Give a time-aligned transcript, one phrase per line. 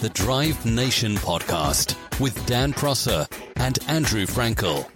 [0.00, 4.88] the Drive Nation podcast with Dan Prosser and Andrew Frankel.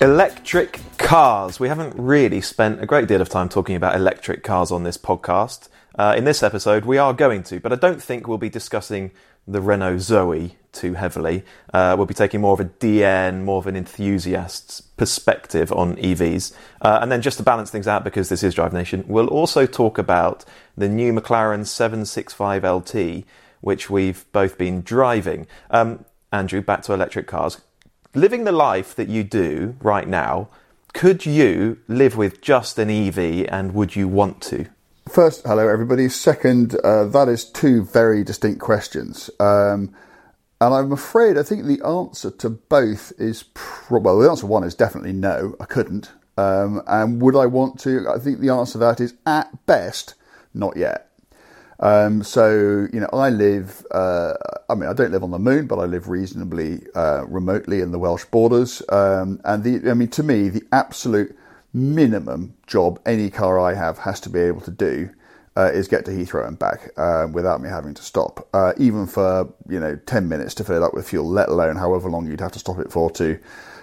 [0.00, 1.58] Electric cars.
[1.58, 4.96] We haven't really spent a great deal of time talking about electric cars on this
[4.96, 5.68] podcast.
[5.98, 9.10] Uh, in this episode, we are going to, but I don't think we'll be discussing
[9.46, 11.44] the Renault Zoe too heavily.
[11.74, 16.54] Uh, we'll be taking more of a DN, more of an enthusiast's perspective on EVs.
[16.80, 19.66] Uh, and then just to balance things out, because this is Drive Nation, we'll also
[19.66, 20.44] talk about
[20.76, 23.24] the new McLaren 765 LT,
[23.60, 25.46] which we've both been driving.
[25.70, 27.60] Um, Andrew, back to electric cars.
[28.14, 30.48] Living the life that you do right now,
[30.92, 34.66] could you live with just an EV and would you want to?
[35.10, 36.08] First, hello everybody.
[36.08, 39.28] Second, uh, that is two very distinct questions.
[39.40, 39.92] Um,
[40.60, 44.62] and I'm afraid I think the answer to both is pro- well, the answer one
[44.62, 46.12] is definitely no, I couldn't.
[46.36, 48.08] Um, and would I want to?
[48.08, 50.14] I think the answer to that is at best,
[50.54, 51.10] not yet.
[51.80, 54.34] Um, so, you know, I live, uh,
[54.68, 57.90] I mean, I don't live on the moon, but I live reasonably uh, remotely in
[57.90, 58.80] the Welsh borders.
[58.90, 61.36] Um, and the, I mean, to me, the absolute
[61.72, 65.10] minimum job any car I have has to be able to do
[65.56, 69.06] uh, is get to Heathrow and back uh, without me having to stop, uh, even
[69.06, 72.26] for you know ten minutes to fill it up with fuel, let alone however long
[72.26, 73.38] you'd have to stop it for to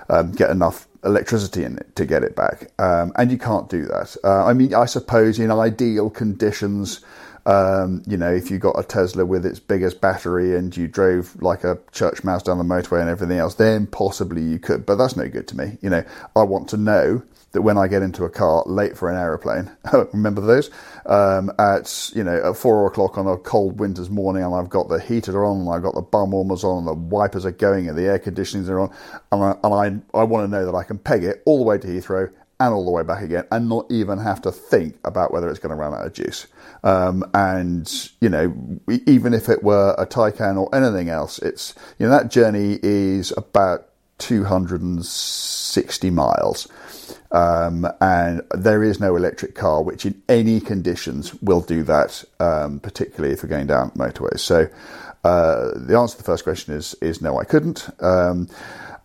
[0.09, 2.71] um, get enough electricity in it to get it back.
[2.79, 4.15] Um, and you can't do that.
[4.23, 7.01] Uh, I mean, I suppose in ideal conditions.
[7.45, 11.41] Um, you know, if you got a Tesla with its biggest battery and you drove
[11.41, 14.85] like a church mouse down the motorway and everything else, then possibly you could.
[14.85, 15.77] But that's no good to me.
[15.81, 16.03] You know,
[16.35, 17.23] I want to know
[17.57, 19.71] that when I get into a car late for an aeroplane,
[20.13, 20.69] remember those?
[21.07, 24.89] Um, at you know at four o'clock on a cold winter's morning, and I've got
[24.89, 27.89] the heater on, and I've got the bum warmers on, and the wipers are going,
[27.89, 28.93] and the air conditionings are on,
[29.31, 31.63] and I, and I, I want to know that I can peg it all the
[31.63, 34.99] way to Heathrow and all the way back again, and not even have to think
[35.03, 36.45] about whether it's going to run out of juice.
[36.83, 38.53] Um, and you know,
[39.07, 43.33] even if it were a Taycan or anything else, it's you know that journey is
[43.35, 43.87] about
[44.19, 46.67] 260 miles.
[47.31, 52.79] Um, and there is no electric car which, in any conditions, will do that, um,
[52.79, 54.39] particularly if you're going down motorways.
[54.39, 54.69] So,
[55.23, 57.89] uh, the answer to the first question is is no, I couldn't.
[58.01, 58.47] Um,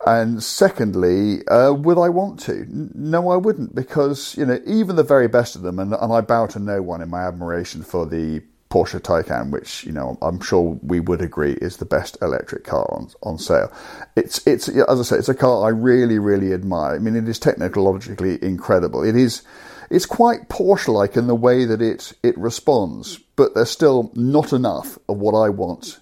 [0.06, 2.66] and secondly, uh, would I want to?
[2.68, 6.20] No, I wouldn't, because you know even the very best of them, and, and I
[6.20, 10.40] bow to no one in my admiration for the Porsche Taycan, which you know I'm
[10.40, 13.70] sure we would agree is the best electric car on on sale.
[14.16, 16.94] It's it's as I say, it's a car I really really admire.
[16.94, 19.04] I mean, it is technologically incredible.
[19.04, 19.42] It is
[19.90, 24.98] it's quite Porsche-like in the way that it it responds, but there's still not enough
[25.06, 26.00] of what I want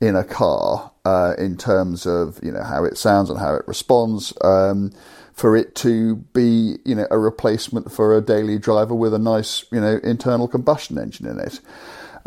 [0.00, 3.68] in a car uh, in terms of you know how it sounds and how it
[3.68, 4.32] responds.
[4.42, 4.90] Um,
[5.34, 9.64] for it to be, you know, a replacement for a daily driver with a nice,
[9.70, 11.60] you know, internal combustion engine in it.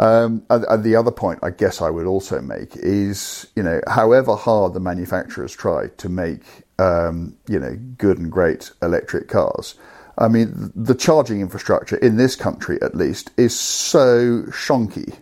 [0.02, 3.82] Um, and, and, the other point I guess I would also make is, you know,
[3.88, 6.42] however hard the manufacturers try to make,
[6.80, 9.76] um, you know, good and great electric cars,
[10.18, 15.18] I mean, the charging infrastructure in this country, at least, is so shonky.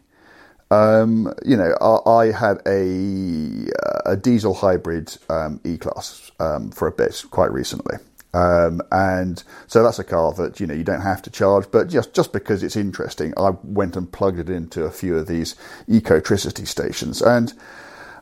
[0.72, 3.68] Um, you know, I, I, had a
[4.06, 7.98] a diesel hybrid um, E class um, for a bit quite recently,
[8.34, 11.90] um, and so that's a car that you know you don't have to charge, but
[11.90, 15.56] just just because it's interesting, I went and plugged it into a few of these
[15.88, 17.54] ecotricity stations, and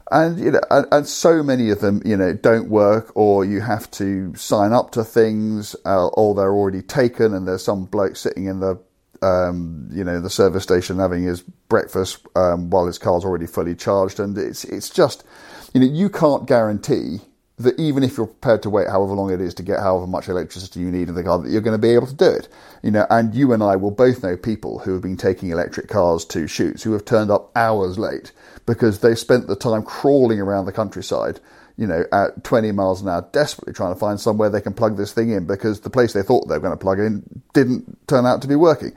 [0.09, 3.59] and you know, and, and, so many of them, you know, don't work, or you
[3.59, 8.15] have to sign up to things, uh, or they're already taken, and there's some bloke
[8.15, 8.79] sitting in the
[9.21, 13.75] um, you know the service station having his breakfast um, while his car's already fully
[13.75, 15.25] charged, and it's it's just
[15.73, 17.19] you know you can't guarantee
[17.59, 20.29] that even if you're prepared to wait however long it is to get however much
[20.29, 22.47] electricity you need in the car, that you're going to be able to do it.
[22.83, 25.87] You know, and you and I will both know people who have been taking electric
[25.87, 28.31] cars to shoots who have turned up hours late
[28.67, 31.39] because they spent the time crawling around the countryside,
[31.77, 34.95] you know, at 20 miles an hour, desperately trying to find somewhere they can plug
[34.95, 38.07] this thing in because the place they thought they were going to plug in didn't
[38.07, 38.91] turn out to be working.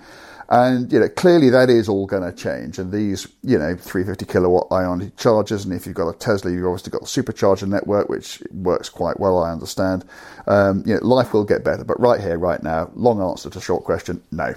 [0.51, 2.81] And, you know, clearly that is all going to change.
[2.81, 6.67] And these, you know, 350 kilowatt Ionity chargers, and if you've got a Tesla, you've
[6.67, 10.05] obviously got the supercharger network, which works quite well, I understand.
[10.49, 11.85] Um, you know, life will get better.
[11.85, 14.55] But right here, right now, long answer to short question, no.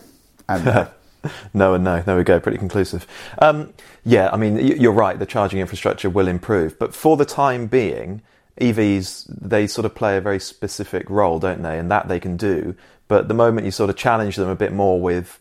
[0.49, 0.87] And no.
[1.53, 2.01] no and no.
[2.01, 2.39] There we go.
[2.39, 3.05] Pretty conclusive.
[3.37, 3.71] Um,
[4.03, 5.19] yeah, I mean, you're right.
[5.19, 8.23] The charging infrastructure will improve, but for the time being,
[8.59, 11.79] EVs they sort of play a very specific role, don't they?
[11.79, 12.75] And that they can do.
[13.07, 15.39] But the moment you sort of challenge them a bit more with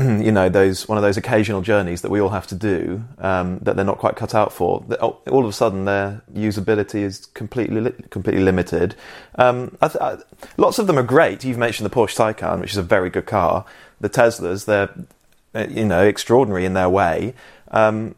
[0.20, 3.58] you know those one of those occasional journeys that we all have to do um,
[3.58, 4.84] that they're not quite cut out for.
[5.00, 8.94] All of a sudden, their usability is completely li- completely limited.
[9.34, 10.18] Um, I th- I,
[10.56, 11.44] lots of them are great.
[11.44, 13.64] You've mentioned the Porsche Taycan, which is a very good car.
[14.00, 14.90] The Teslas, they're
[15.54, 17.34] uh, you know extraordinary in their way.
[17.70, 18.14] Um,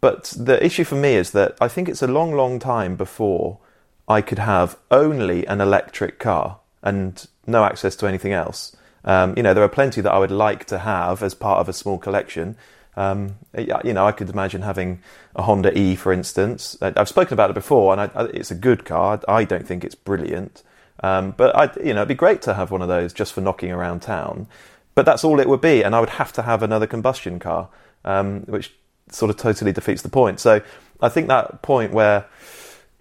[0.00, 3.58] but the issue for me is that I think it's a long, long time before
[4.06, 8.76] I could have only an electric car and no access to anything else.
[9.06, 11.68] Um, you know, there are plenty that I would like to have as part of
[11.68, 12.56] a small collection.
[12.96, 15.00] Um, you know, I could imagine having
[15.34, 16.76] a Honda E, for instance.
[16.80, 19.20] I've spoken about it before, and I, it's a good car.
[19.28, 20.62] I don't think it's brilliant,
[21.02, 23.40] um, but I, you know, it'd be great to have one of those just for
[23.42, 24.48] knocking around town.
[24.94, 27.68] But that's all it would be, and I would have to have another combustion car,
[28.04, 28.74] um, which
[29.10, 30.40] sort of totally defeats the point.
[30.40, 30.62] So
[31.00, 32.26] I think that point where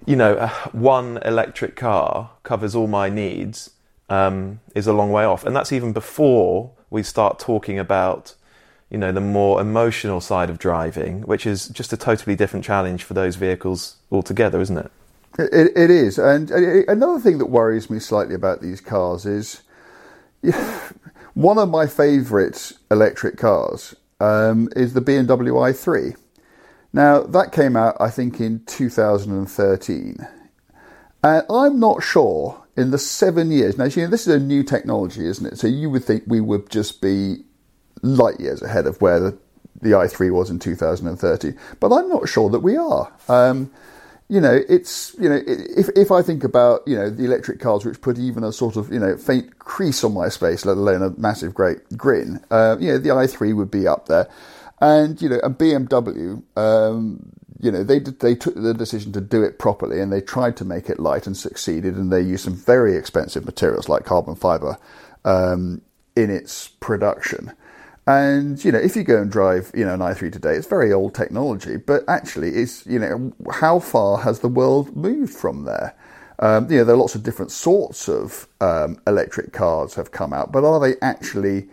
[0.05, 3.71] you know uh, one electric car covers all my needs
[4.09, 8.35] um, is a long way off, and that's even before we start talking about
[8.89, 13.03] you know the more emotional side of driving, which is just a totally different challenge
[13.03, 14.91] for those vehicles altogether, isn't it?
[15.37, 19.63] It, it is, and another thing that worries me slightly about these cars is
[21.33, 26.15] one of my favourite electric cars um, is the BMW i3.
[26.93, 30.27] Now that came out, I think, in 2013,
[31.23, 33.77] and I'm not sure in the seven years.
[33.77, 35.57] Now, you this is a new technology, isn't it?
[35.57, 37.43] So you would think we would just be
[38.01, 39.37] light years ahead of where the,
[39.81, 41.53] the i3 was in 2030.
[41.79, 43.11] But I'm not sure that we are.
[43.27, 43.71] Um,
[44.27, 47.85] you know, it's you know, if if I think about you know the electric cars
[47.85, 51.03] which put even a sort of you know faint crease on my face, let alone
[51.03, 54.27] a massive great grin, uh, you know, the i3 would be up there,
[54.81, 59.43] and you know, and BMW, um, you know, they they took the decision to do
[59.43, 62.55] it properly, and they tried to make it light and succeeded, and they used some
[62.55, 64.77] very expensive materials like carbon fiber
[65.23, 65.81] um,
[66.15, 67.53] in its production.
[68.07, 70.93] And you know, if you go and drive, you know, an i3 today, it's very
[70.93, 75.95] old technology, but actually, it's you know, how far has the world moved from there?
[76.39, 80.33] Um, you know, there are lots of different sorts of um, electric cars have come
[80.33, 81.67] out, but are they actually,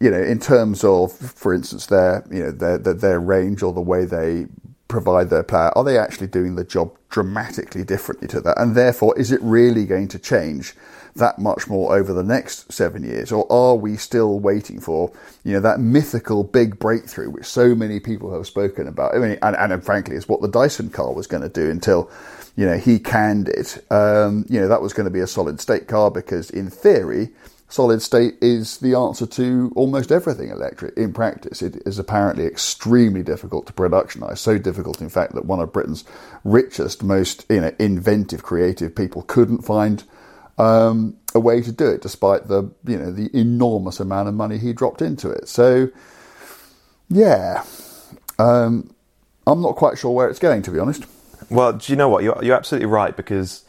[0.00, 3.72] you know, in terms of, for instance, their you know their their, their range or
[3.72, 4.46] the way they
[4.88, 8.60] provide their power, are they actually doing the job dramatically differently to that?
[8.60, 10.74] And therefore, is it really going to change
[11.16, 13.32] that much more over the next seven years?
[13.32, 15.12] Or are we still waiting for,
[15.44, 19.14] you know, that mythical big breakthrough which so many people have spoken about?
[19.14, 22.10] I mean, and, and frankly, it's what the Dyson car was going to do until,
[22.54, 23.84] you know, he canned it.
[23.90, 27.30] Um, you know, that was going to be a solid state car because in theory,
[27.68, 30.96] solid state is the answer to almost everything electric.
[30.96, 34.38] In practice, it is apparently extremely difficult to productionize.
[34.38, 36.04] So difficult, in fact, that one of Britain's
[36.44, 40.04] richest, most you know, inventive, creative people couldn't find
[40.58, 44.58] um, a way to do it, despite the you know the enormous amount of money
[44.58, 45.48] he dropped into it.
[45.48, 45.90] So,
[47.08, 47.64] yeah,
[48.38, 48.94] um,
[49.46, 51.04] I'm not quite sure where it's going, to be honest.
[51.50, 52.24] Well, do you know what?
[52.24, 53.64] You're, you're absolutely right because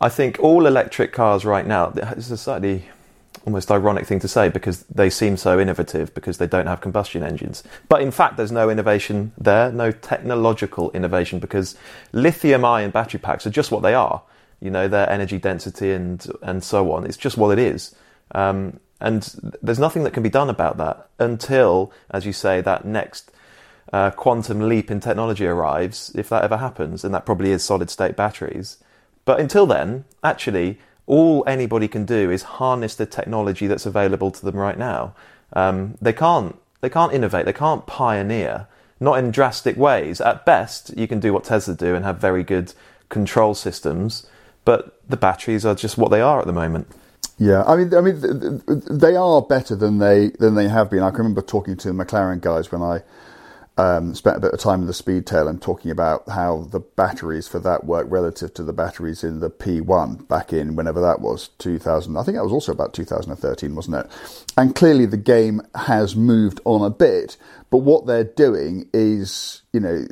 [0.00, 1.92] I think all electric cars right now.
[1.96, 2.84] It's a slightly
[3.48, 7.22] almost ironic thing to say because they seem so innovative because they don't have combustion
[7.22, 7.64] engines.
[7.88, 11.76] But in fact, there's no innovation there, no technological innovation because
[12.12, 14.22] lithium ion battery packs are just what they are
[14.60, 17.04] you know, their energy density and and so on.
[17.04, 17.94] It's just what it is.
[18.34, 19.22] Um, and
[19.62, 23.30] there's nothing that can be done about that until, as you say, that next
[23.92, 27.90] uh, quantum leap in technology arrives, if that ever happens, and that probably is solid
[27.90, 28.78] state batteries.
[29.24, 34.44] But until then, actually, all anybody can do is harness the technology that's available to
[34.44, 35.14] them right now.
[35.52, 38.68] Um, they can't they can't innovate, they can't pioneer,
[39.00, 40.20] not in drastic ways.
[40.20, 42.72] At best, you can do what Tesla do and have very good
[43.08, 44.26] control systems
[44.68, 46.86] but the batteries are just what they are at the moment.
[47.38, 51.02] Yeah, I mean, I mean, they are better than they than they have been.
[51.02, 53.00] I can remember talking to the McLaren guys when I
[53.78, 56.80] um, spent a bit of time in the speed Speedtail and talking about how the
[56.80, 61.20] batteries for that work relative to the batteries in the P1 back in whenever that
[61.20, 62.16] was 2000.
[62.16, 64.06] I think that was also about 2013, wasn't it?
[64.56, 67.36] And clearly the game has moved on a bit,
[67.70, 70.04] but what they're doing is, you know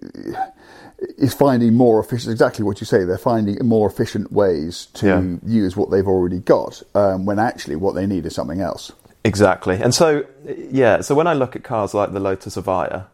[1.18, 2.32] is finding more efficient.
[2.32, 3.04] Exactly what you say.
[3.04, 5.36] They're finding more efficient ways to yeah.
[5.46, 8.92] use what they've already got, um, when actually what they need is something else.
[9.24, 9.76] Exactly.
[9.82, 11.00] And so, yeah.
[11.00, 13.06] So when I look at cars like the Lotus Evija,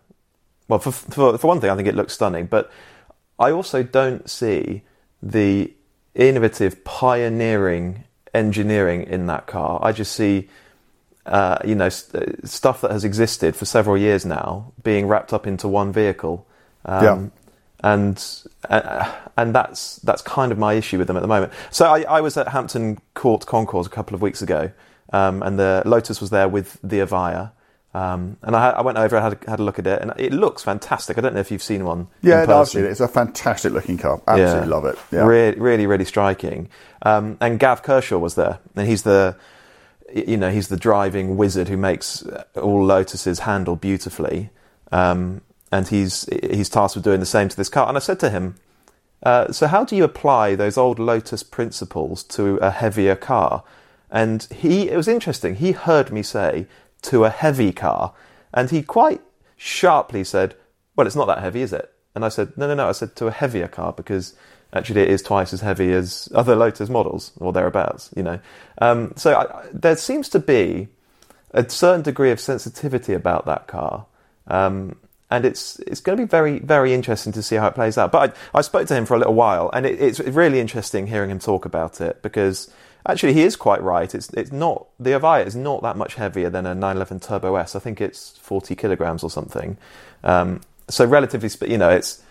[0.73, 2.71] well, for, for, for one thing, I think it looks stunning, but
[3.39, 4.83] I also don't see
[5.23, 5.73] the
[6.15, 9.79] innovative, pioneering engineering in that car.
[9.83, 10.49] I just see.
[11.25, 15.47] Uh, you know, st- stuff that has existed for several years now being wrapped up
[15.47, 16.49] into one vehicle.
[16.85, 17.29] Um, yeah
[17.83, 21.53] and uh, and that's that's kind of my issue with them at the moment.
[21.71, 24.71] So I, I was at Hampton Court Concours a couple of weeks ago,
[25.13, 27.53] um, and the Lotus was there with the Evija.
[27.95, 30.33] Um, and I, I, went over and had, had, a look at it, and it
[30.33, 31.19] looks fantastic.
[31.19, 32.09] I don't know if you've seen one.
[32.23, 32.91] Yeah, no, I've seen it.
[32.91, 34.23] It's a fantastic looking car.
[34.27, 34.75] Absolutely yeah.
[34.75, 34.99] love it.
[35.11, 35.27] Yeah.
[35.27, 36.71] Really, really, really striking.
[37.03, 39.37] Um, and Gav Kershaw was there, and he's the,
[40.15, 42.23] you know, he's the driving wizard who makes
[42.57, 44.49] all Lotuses handle beautifully.
[44.91, 47.89] Um, and he's he's tasked with doing the same to this car.
[47.89, 48.57] And I said to him,
[49.23, 53.65] uh, "So how do you apply those old Lotus principles to a heavier car?"
[54.11, 55.57] And he it was interesting.
[55.57, 56.67] He heard me say
[57.03, 58.15] to a heavy car,
[58.53, 59.21] and he quite
[59.57, 60.55] sharply said,
[60.97, 63.17] "Well, it's not that heavy, is it?" And I said, "No, no, no." I said
[63.17, 64.35] to a heavier car because
[64.73, 68.11] actually it is twice as heavy as other Lotus models or thereabouts.
[68.17, 68.41] You know,
[68.79, 70.89] um, so I, there seems to be
[71.53, 74.07] a certain degree of sensitivity about that car.
[74.47, 74.97] Um,
[75.31, 78.13] and it's it's going to be very very interesting to see how it plays out.
[78.13, 81.07] But I, I spoke to him for a little while, and it, it's really interesting
[81.07, 82.71] hearing him talk about it because
[83.07, 84.13] actually he is quite right.
[84.15, 87.75] It's it's not the Evija is not that much heavier than a 911 Turbo S.
[87.75, 89.77] I think it's 40 kilograms or something.
[90.25, 92.23] Um, so relatively, you know, it's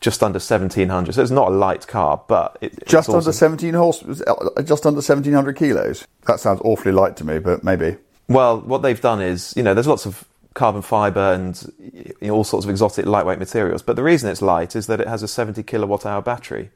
[0.00, 1.14] just under 1700.
[1.14, 3.32] So it's not a light car, but it, just under awesome.
[3.32, 6.06] 17 horse, just under 1700 kilos.
[6.26, 7.96] That sounds awfully light to me, but maybe.
[8.28, 10.24] Well, what they've done is, you know, there's lots of
[10.54, 13.82] carbon fiber and you know, all sorts of exotic lightweight materials.
[13.82, 16.70] But the reason it's light is that it has a 70 kilowatt hour battery,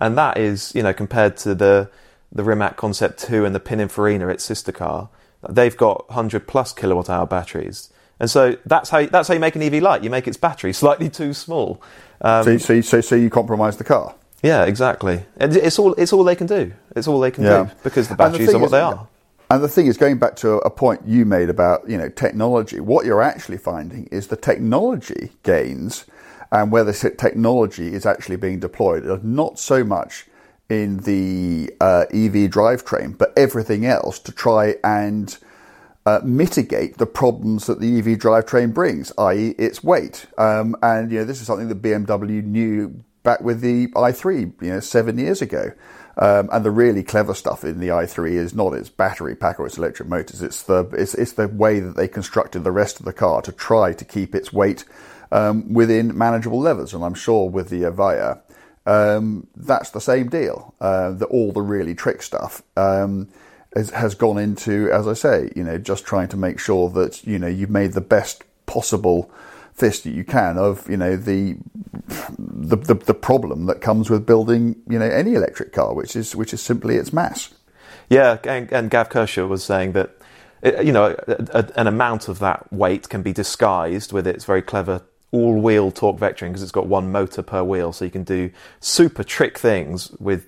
[0.00, 1.90] and that is you know compared to the
[2.30, 5.08] the Rimac Concept 2 and the Pininfarina, its sister car,
[5.48, 7.90] they've got 100 plus kilowatt hour batteries.
[8.20, 10.02] And so that's how that's how you make an EV light.
[10.02, 11.80] You make its battery slightly too small.
[12.20, 14.14] Um, so, so, so, so you compromise the car.
[14.42, 15.24] Yeah, exactly.
[15.36, 16.72] And it's all it's all they can do.
[16.96, 17.64] It's all they can yeah.
[17.64, 19.08] do because the batteries the are what is, they are.
[19.50, 22.80] And the thing is, going back to a point you made about you know technology,
[22.80, 26.04] what you're actually finding is the technology gains
[26.50, 30.26] and where the technology is actually being deployed are not so much
[30.68, 35.38] in the uh, EV drivetrain, but everything else to try and
[36.04, 40.26] uh, mitigate the problems that the EV drivetrain brings, i.e., its weight.
[40.36, 44.70] Um, and you know, this is something that BMW knew back with the i3, you
[44.70, 45.72] know, seven years ago.
[46.16, 49.66] Um, and the really clever stuff in the i3 is not its battery pack or
[49.66, 50.42] its electric motors.
[50.42, 53.52] It's the it's, it's the way that they constructed the rest of the car to
[53.52, 54.84] try to keep its weight
[55.30, 56.92] um, within manageable levels.
[56.92, 58.40] And I'm sure with the Evija,
[58.88, 60.74] um, that's the same deal.
[60.80, 63.28] Uh, that all the really trick stuff um,
[63.76, 67.26] has, has gone into, as I say, you know, just trying to make sure that
[67.26, 69.30] you know you've made the best possible
[69.74, 71.56] fist that you can of you know the,
[72.38, 76.34] the the, the problem that comes with building you know any electric car, which is
[76.34, 77.54] which is simply its mass.
[78.08, 80.16] Yeah, and, and Gav Kershaw was saying that
[80.82, 84.62] you know a, a, an amount of that weight can be disguised with its very
[84.62, 88.50] clever all-wheel torque vectoring because it's got one motor per wheel, so you can do
[88.80, 90.46] super trick things with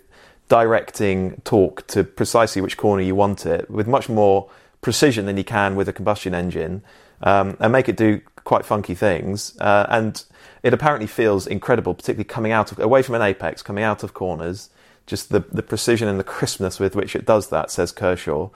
[0.49, 5.45] directing torque to precisely which corner you want it with much more precision than you
[5.45, 6.83] can with a combustion engine,
[7.23, 9.57] um, and make it do quite funky things.
[9.61, 10.25] Uh, and
[10.63, 14.15] it apparently feels incredible, particularly coming out of away from an apex, coming out of
[14.15, 14.71] corners.
[15.07, 18.51] Just the the precision and the crispness with which it does that, says Kershaw,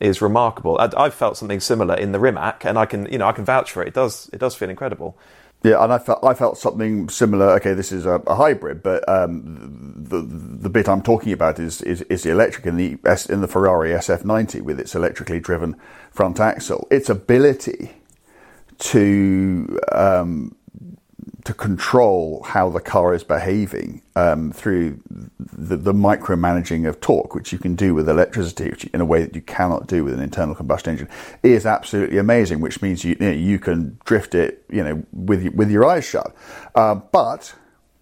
[0.00, 0.78] is remarkable.
[0.78, 3.44] I, have felt something similar in the Rimac, and I can you know I can
[3.44, 3.88] vouch for it.
[3.88, 5.16] It does it does feel incredible.
[5.64, 7.50] Yeah, and I felt I felt something similar.
[7.56, 11.82] Okay, this is a, a hybrid, but um, the the bit I'm talking about is
[11.82, 12.98] is, is the electric in the
[13.28, 15.76] in the Ferrari SF90 with its electrically driven
[16.12, 16.86] front axle.
[16.92, 17.90] Its ability
[18.78, 20.54] to um,
[21.44, 25.00] to control how the car is behaving um, through
[25.38, 29.34] the, the micromanaging of torque, which you can do with electricity in a way that
[29.34, 31.08] you cannot do with an internal combustion engine,
[31.42, 32.60] is absolutely amazing.
[32.60, 36.04] Which means you you, know, you can drift it, you know, with with your eyes
[36.04, 36.34] shut.
[36.74, 37.54] Uh, but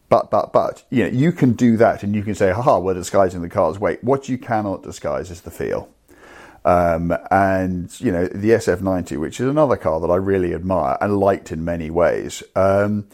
[0.08, 2.94] but but but you know you can do that, and you can say, "Ha, we're
[2.94, 5.88] disguising the car's weight." What you cannot disguise is the feel.
[6.64, 11.18] Um, and you know the SF90, which is another car that I really admire and
[11.18, 12.42] liked in many ways.
[12.56, 13.06] Um,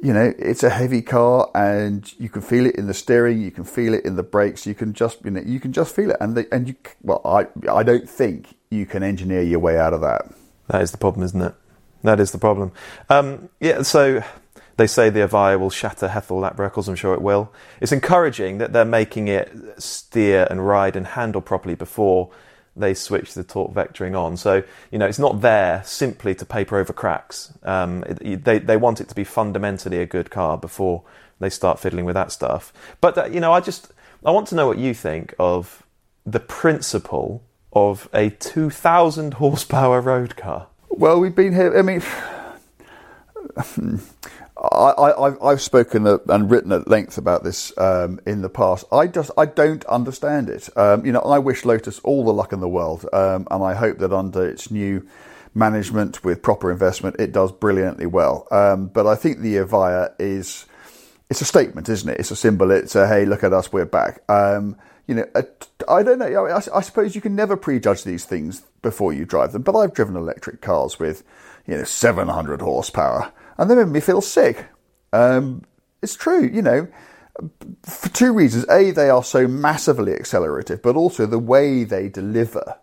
[0.00, 3.50] you know, it's a heavy car, and you can feel it in the steering, you
[3.50, 6.10] can feel it in the brakes, you can just you know you can just feel
[6.10, 9.78] it, and the, and you well, I I don't think you can engineer your way
[9.78, 10.32] out of that.
[10.68, 11.54] That is the problem, isn't it?
[12.02, 12.72] That is the problem.
[13.08, 14.22] Um, yeah, so
[14.76, 16.88] they say the Evija will shatter Hethel lap records.
[16.88, 17.52] I'm sure it will.
[17.80, 22.30] It's encouraging that they're making it steer and ride and handle properly before
[22.76, 24.36] they switch the torque vectoring on.
[24.36, 27.52] So, you know, it's not there simply to paper over cracks.
[27.62, 31.02] Um, it, they, they want it to be fundamentally a good car before
[31.38, 32.72] they start fiddling with that stuff.
[33.00, 33.92] But, uh, you know, I just,
[34.24, 35.84] I want to know what you think of
[36.26, 40.68] the principle of a 2000 horsepower road car.
[40.88, 42.02] Well, we've been here, I mean,
[44.72, 48.84] I, have spoken and written at length about this um, in the past.
[48.92, 50.68] I just I don't understand it.
[50.76, 53.74] Um, you know, I wish Lotus all the luck in the world, um, and I
[53.74, 55.06] hope that under its new
[55.54, 58.46] management with proper investment, it does brilliantly well.
[58.50, 60.66] Um, but I think the Evija is
[61.30, 62.20] it's a statement, isn't it?
[62.20, 62.70] It's a symbol.
[62.70, 64.22] It's a hey, look at us, we're back.
[64.28, 65.26] Um, you know,
[65.88, 66.46] I don't know.
[66.46, 69.62] I, I suppose you can never prejudge these things before you drive them.
[69.62, 71.22] But I've driven electric cars with
[71.66, 74.66] you know 700 horsepower and they make me feel sick.
[75.12, 75.62] Um,
[76.02, 76.88] it's true, you know,
[77.82, 78.66] for two reasons.
[78.68, 82.78] A, they are so massively accelerative, but also the way they deliver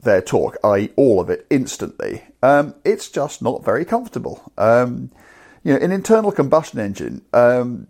[0.00, 4.50] their torque, i.e., all of it instantly, um, it's just not very comfortable.
[4.56, 5.10] Um,
[5.62, 7.86] you know, an internal combustion engine, um,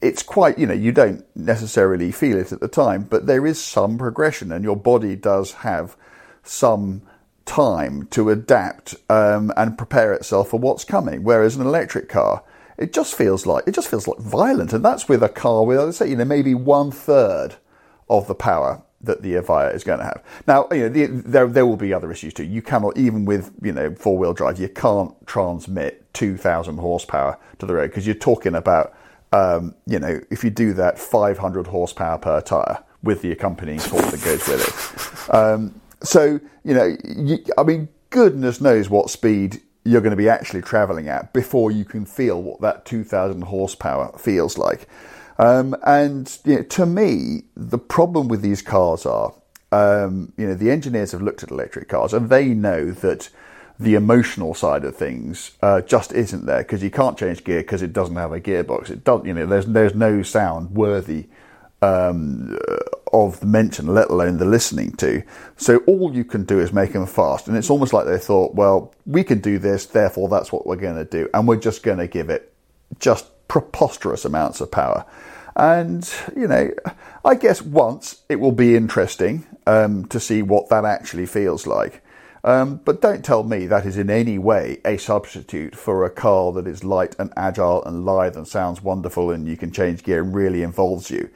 [0.00, 3.62] it's quite, you know, you don't necessarily feel it at the time, but there is
[3.62, 5.96] some progression, and your body does have
[6.42, 7.02] some
[7.46, 11.24] time to adapt um, and prepare itself for what's coming.
[11.24, 12.42] Whereas an electric car,
[12.76, 15.78] it just feels like it just feels like violent, and that's with a car with,
[15.78, 17.56] let's say, you know, maybe one third
[18.10, 20.22] of the power that the Evija is going to have.
[20.46, 22.44] Now, you know, the, there there will be other issues too.
[22.44, 27.38] You cannot, even with you know four wheel drive, you can't transmit two thousand horsepower
[27.58, 28.94] to the road because you're talking about,
[29.32, 33.78] um, you know, if you do that, five hundred horsepower per tire with the accompanying
[33.78, 35.34] torque that goes with it.
[35.34, 40.28] Um, so you know, you, I mean, goodness knows what speed you're going to be
[40.28, 44.88] actually travelling at before you can feel what that 2,000 horsepower feels like.
[45.38, 49.32] Um, and you know, to me, the problem with these cars are,
[49.70, 53.28] um, you know, the engineers have looked at electric cars and they know that
[53.78, 57.82] the emotional side of things uh, just isn't there because you can't change gear because
[57.82, 58.90] it doesn't have a gearbox.
[58.90, 61.26] It doesn't, you know, there's there's no sound worthy
[61.82, 62.58] um,
[63.12, 65.22] of the mention, let alone the listening to.
[65.56, 67.48] So all you can do is make them fast.
[67.48, 70.76] And it's almost like they thought, well, we can do this, therefore that's what we're
[70.76, 71.28] going to do.
[71.32, 72.52] And we're just going to give it
[72.98, 75.04] just preposterous amounts of power.
[75.54, 76.70] And, you know,
[77.24, 82.02] I guess once it will be interesting um, to see what that actually feels like.
[82.44, 86.52] Um, but don't tell me that is in any way a substitute for a car
[86.52, 90.22] that is light and agile and lithe and sounds wonderful and you can change gear
[90.22, 91.28] and really involves you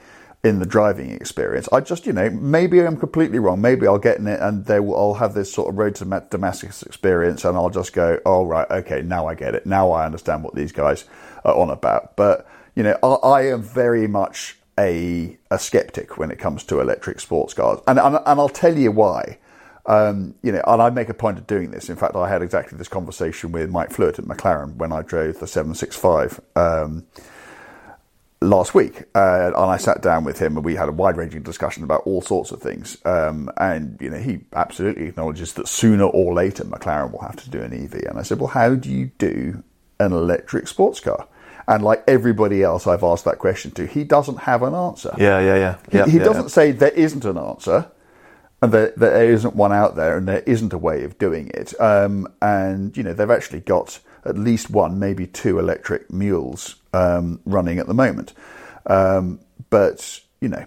[0.42, 1.68] in the driving experience.
[1.70, 3.60] I just, you know, maybe I'm completely wrong.
[3.60, 6.26] Maybe I'll get in it and they will, I'll have this sort of road to
[6.30, 9.66] Damascus experience and I'll just go, oh, right, okay, now I get it.
[9.66, 11.04] Now I understand what these guys
[11.44, 12.16] are on about.
[12.16, 16.80] But, you know, I, I am very much a, a skeptic when it comes to
[16.80, 17.80] electric sports cars.
[17.86, 19.38] And, and, and I'll tell you why.
[19.86, 21.90] Um, you know, and I make a point of doing this.
[21.90, 25.40] In fact, I had exactly this conversation with Mike Flewitt at McLaren when I drove
[25.40, 26.40] the 765.
[26.56, 27.06] Um,
[28.42, 31.42] last week, uh, and I sat down with him and we had a wide ranging
[31.42, 32.96] discussion about all sorts of things.
[33.04, 37.50] Um, and you know, he absolutely acknowledges that sooner or later McLaren will have to
[37.50, 38.04] do an EV.
[38.08, 39.62] And I said, well, how do you do
[39.98, 41.28] an electric sports car?
[41.68, 45.14] And like everybody else I've asked that question to, he doesn't have an answer.
[45.18, 45.76] Yeah, yeah, yeah.
[45.92, 46.48] yeah he, he yeah, doesn't yeah.
[46.48, 47.90] say there isn't an answer.
[48.62, 51.72] And there, there isn't one out there, and there isn't a way of doing it.
[51.80, 57.40] Um, and you know they've actually got at least one, maybe two electric mules um,
[57.44, 58.32] running at the moment.
[58.86, 60.64] Um, but you know,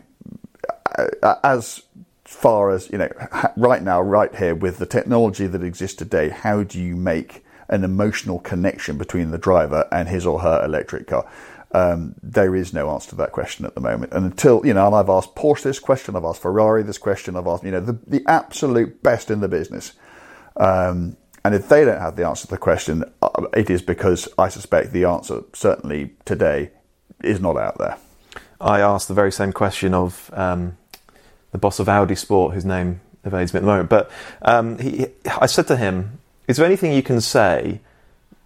[1.43, 1.81] as
[2.25, 3.09] far as you know,
[3.57, 7.83] right now, right here, with the technology that exists today, how do you make an
[7.83, 11.29] emotional connection between the driver and his or her electric car?
[11.71, 14.13] Um, there is no answer to that question at the moment.
[14.13, 17.35] And until, you know, and I've asked Porsche this question, I've asked Ferrari this question,
[17.35, 19.93] I've asked, you know, the, the absolute best in the business.
[20.55, 24.29] Um, and if they don't have the answer to the question, uh, it is because
[24.37, 26.71] I suspect the answer, certainly today,
[27.21, 27.97] is not out there.
[28.61, 30.77] I asked the very same question of um,
[31.51, 33.89] the boss of Audi Sport, whose name evades me at the moment.
[33.89, 34.09] But
[34.41, 37.81] um, he, I said to him, "Is there anything you can say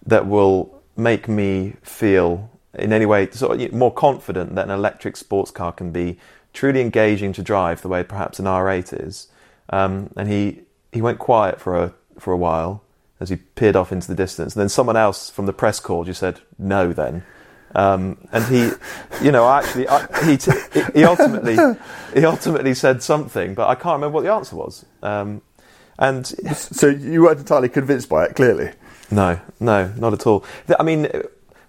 [0.07, 5.17] that will make me feel in any way sort of more confident that an electric
[5.17, 6.17] sports car can be
[6.51, 9.27] truly engaging to drive the way perhaps an R8 is?"
[9.69, 12.81] Um, and he he went quiet for a for a while
[13.19, 14.55] as he peered off into the distance.
[14.55, 17.23] And then someone else from the press corps just said, "No, then."
[17.75, 18.71] Um, and he,
[19.23, 20.51] you know, actually, I, he, t-
[20.93, 21.57] he ultimately,
[22.13, 24.85] he ultimately said something, but I can't remember what the answer was.
[25.03, 25.41] Um,
[25.99, 26.25] and
[26.55, 28.71] so you weren't entirely convinced by it, clearly.
[29.11, 30.45] No, no, not at all.
[30.79, 31.09] I mean,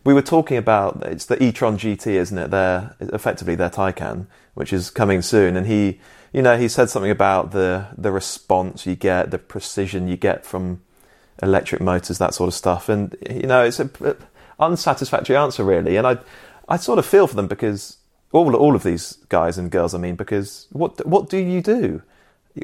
[0.04, 2.50] we were talking about it's the e-tron GT, isn't it?
[2.50, 6.00] Their effectively their Taycan, which is coming soon, and he,
[6.32, 10.44] you know, he said something about the the response you get, the precision you get
[10.44, 10.82] from
[11.42, 13.90] electric motors, that sort of stuff, and you know, it's an
[14.58, 15.96] unsatisfactory answer really.
[15.96, 16.18] And I,
[16.68, 17.98] I sort of feel for them because
[18.32, 22.02] all all of these guys and girls, I mean, because what what do you do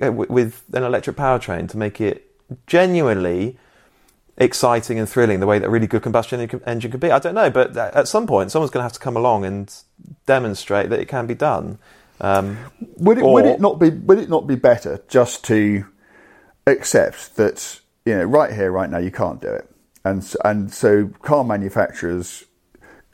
[0.01, 2.31] with an electric powertrain to make it
[2.67, 3.57] genuinely
[4.37, 7.11] exciting and thrilling the way that a really good combustion engine could be?
[7.11, 9.75] I don't know, but at some point, someone's going to have to come along and
[10.27, 11.79] demonstrate that it can be done.
[12.21, 12.59] Um,
[12.97, 15.87] would it or, would it not be would it not be better just to
[16.67, 19.71] accept that you know right here right now you can't do it
[20.05, 22.45] and and so car manufacturers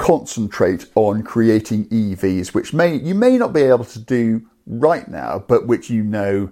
[0.01, 5.45] concentrate on creating EVs, which may you may not be able to do right now,
[5.47, 6.51] but which you know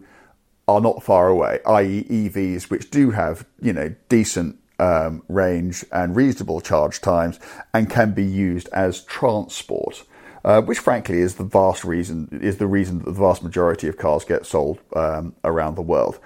[0.69, 6.15] are not far away, i.e., EVs which do have you know decent um, range and
[6.15, 7.41] reasonable charge times,
[7.73, 10.05] and can be used as transport.
[10.45, 13.97] Uh, which, frankly, is the vast reason is the reason that the vast majority of
[13.97, 16.19] cars get sold um, around the world.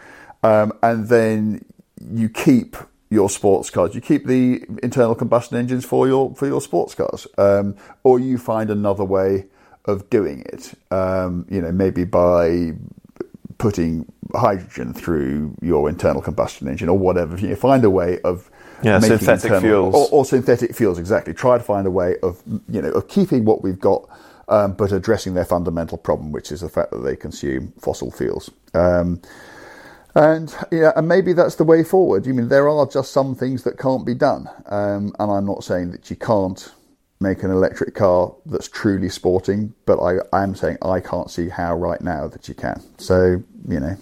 [0.43, 1.65] Um, and then
[2.13, 2.77] you keep
[3.11, 3.95] your sports cars.
[3.95, 8.39] You keep the internal combustion engines for your for your sports cars, um, or you
[8.39, 9.47] find another way
[9.85, 10.75] of doing it.
[10.91, 12.73] Um, you know, maybe by
[13.59, 17.37] putting hydrogen through your internal combustion engine or whatever.
[17.39, 18.51] You know, find a way of
[18.83, 20.99] yeah, synthetic internal, fuels or, or, synthetic fuels.
[20.99, 21.35] Exactly.
[21.35, 24.09] Try to find a way of you know of keeping what we've got,
[24.49, 28.51] um, but addressing their fundamental problem, which is the fact that they consume fossil fuels.
[30.15, 32.27] And yeah, and maybe that's the way forward.
[32.27, 35.65] You mean there are just some things that can't be done, um, and I'm not
[35.65, 36.71] saying that you can't
[37.19, 41.49] make an electric car that's truly sporting, but I, I am saying I can't see
[41.49, 42.83] how right now that you can.
[42.99, 43.97] So you know,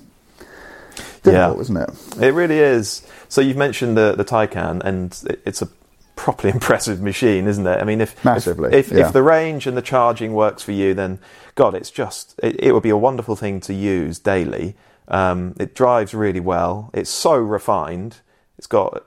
[1.23, 1.61] difficult, yeah.
[1.61, 1.91] isn't it?
[2.21, 3.07] It really is.
[3.29, 5.69] So you've mentioned the the Taycan, and it's a
[6.17, 7.81] properly impressive machine, isn't it?
[7.81, 9.07] I mean, if massively, if, if, yeah.
[9.07, 11.21] if, the range and the charging works for you, then
[11.55, 14.75] God, it's just it, it would be a wonderful thing to use daily.
[15.11, 16.91] Um, it drives really well.
[16.95, 18.19] It's so refined.
[18.57, 19.05] It's got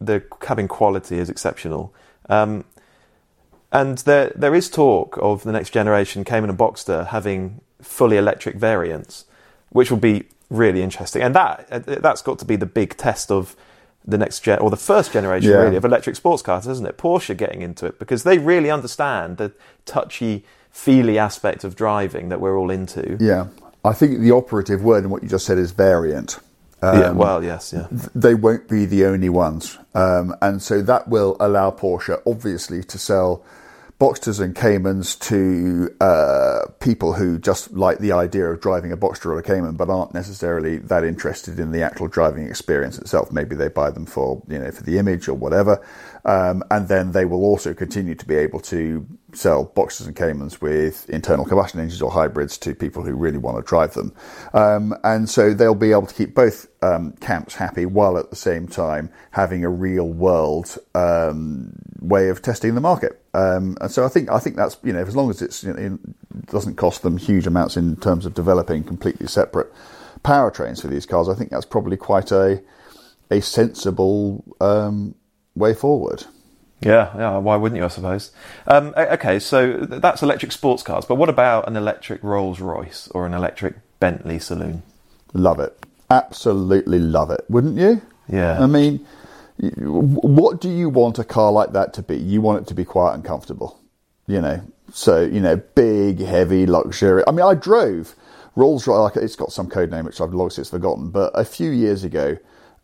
[0.00, 1.94] the cabin quality is exceptional.
[2.28, 2.64] Um,
[3.72, 8.56] and there there is talk of the next generation Cayman and Boxster having fully electric
[8.56, 9.24] variants,
[9.70, 11.22] which will be really interesting.
[11.22, 13.56] And that that's got to be the big test of
[14.04, 15.58] the next gen or the first generation yeah.
[15.58, 16.98] really of electric sports cars, isn't it?
[16.98, 19.52] Porsche getting into it because they really understand the
[19.84, 23.16] touchy, feely aspect of driving that we're all into.
[23.20, 23.46] Yeah,
[23.84, 26.38] I think the operative word in what you just said is variant.
[26.82, 27.86] Um, yeah, well, yes, yeah.
[28.14, 29.78] They won't be the only ones.
[29.94, 33.44] Um, and so that will allow Porsche, obviously, to sell
[34.02, 39.26] Boxsters and Caymans to uh, people who just like the idea of driving a Boxster
[39.26, 43.30] or a Cayman, but aren't necessarily that interested in the actual driving experience itself.
[43.30, 45.80] Maybe they buy them for you know for the image or whatever,
[46.24, 50.60] um, and then they will also continue to be able to sell Boxsters and Caymans
[50.60, 54.12] with internal combustion engines or hybrids to people who really want to drive them,
[54.54, 58.36] um, and so they'll be able to keep both um, camps happy while at the
[58.36, 63.22] same time having a real world um, way of testing the market.
[63.34, 65.72] Um, and so I think I think that's you know as long as it's you
[65.72, 69.72] know, it doesn't cost them huge amounts in terms of developing completely separate
[70.24, 71.28] powertrains for these cars.
[71.28, 72.62] I think that's probably quite a
[73.30, 75.14] a sensible um,
[75.54, 76.24] way forward.
[76.84, 77.38] Yeah, yeah.
[77.38, 77.84] Why wouldn't you?
[77.84, 78.32] I suppose.
[78.66, 81.04] Um, okay, so that's electric sports cars.
[81.04, 84.82] But what about an electric Rolls Royce or an electric Bentley saloon?
[85.32, 85.78] Love it.
[86.10, 87.44] Absolutely love it.
[87.48, 88.02] Wouldn't you?
[88.28, 88.62] Yeah.
[88.62, 89.06] I mean
[89.62, 92.16] what do you want a car like that to be?
[92.16, 93.78] You want it to be quiet and comfortable,
[94.26, 94.60] you know.
[94.92, 97.22] So you know, big, heavy, luxury.
[97.26, 98.14] I mean, I drove
[98.56, 99.14] Rolls Royce.
[99.14, 101.10] Like it's got some code name which I've long since forgotten.
[101.10, 102.36] But a few years ago,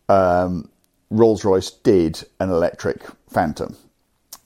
[0.09, 0.69] um,
[1.11, 3.77] Rolls Royce did an electric Phantom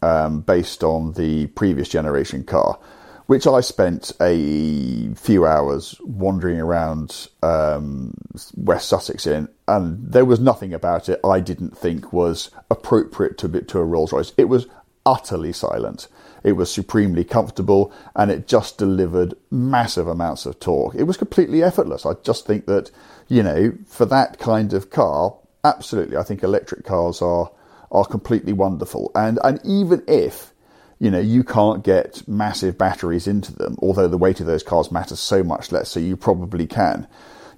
[0.02, 2.78] um, based on the previous generation car
[3.26, 8.14] which I spent a few hours wandering around um,
[8.56, 13.48] West Sussex in, and there was nothing about it I didn't think was appropriate to
[13.48, 14.32] to a Rolls Royce.
[14.36, 14.66] It was
[15.06, 16.08] utterly silent.
[16.44, 20.94] It was supremely comfortable, and it just delivered massive amounts of torque.
[20.96, 22.04] It was completely effortless.
[22.04, 22.90] I just think that
[23.28, 27.50] you know for that kind of car, absolutely, I think electric cars are
[27.92, 29.12] are completely wonderful.
[29.14, 30.52] And and even if
[31.02, 34.92] you know, you can't get massive batteries into them, although the weight of those cars
[34.92, 37.08] matters so much less, so you probably can.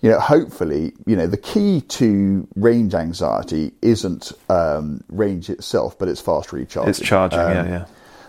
[0.00, 6.08] You know, hopefully, you know, the key to range anxiety isn't um, range itself, but
[6.08, 6.88] it's fast recharging.
[6.88, 7.84] It's charging, um, yeah, yeah.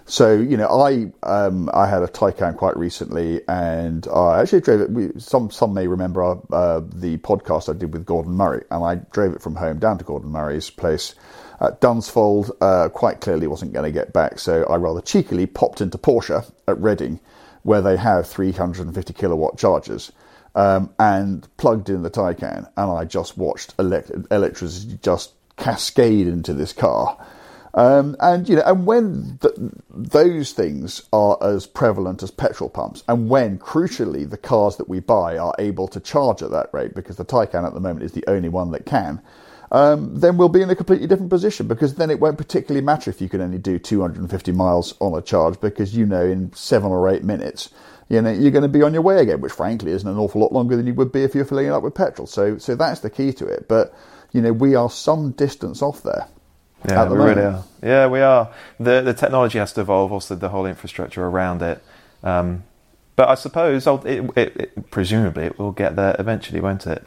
[0.05, 4.81] So you know, I um, I had a Taycan quite recently, and I actually drove
[4.81, 4.91] it.
[4.91, 8.83] We, some some may remember our, uh, the podcast I did with Gordon Murray, and
[8.83, 11.15] I drove it from home down to Gordon Murray's place
[11.61, 15.81] at Dunsfold, uh, quite clearly wasn't going to get back, so I rather cheekily popped
[15.81, 17.19] into Porsche at Reading,
[17.63, 20.11] where they have 350 kilowatt chargers,
[20.53, 26.53] um, and plugged in the Taycan, and I just watched elect- electricity just cascade into
[26.53, 27.17] this car.
[27.73, 29.53] Um, and you know, and when th-
[29.89, 35.01] those things are as prevalent as petrol pumps, and when crucially the cars that we
[35.01, 38.13] buy are able to charge at that rate, because the Taycan at the moment is
[38.13, 39.21] the only one that can,
[39.75, 43.09] um, then we'll be in a completely different position because then it won't particularly matter
[43.09, 46.91] if you can only do 250 miles on a charge because you know in seven
[46.91, 47.71] or eight minutes
[48.07, 50.39] you know you're going to be on your way again, which frankly isn't an awful
[50.39, 52.25] lot longer than you would be if you're filling it up with petrol.
[52.25, 53.67] So so that's the key to it.
[53.67, 53.93] But
[54.31, 56.25] you know we are some distance off there.
[56.87, 57.37] Yeah, we moment.
[57.37, 57.63] really are.
[57.83, 58.53] Yeah, we are.
[58.79, 60.13] The the technology has to evolve.
[60.13, 61.83] Also, the whole infrastructure around it.
[62.23, 62.63] Um,
[63.15, 67.05] but I suppose it, it, it, presumably it will get there eventually, won't it?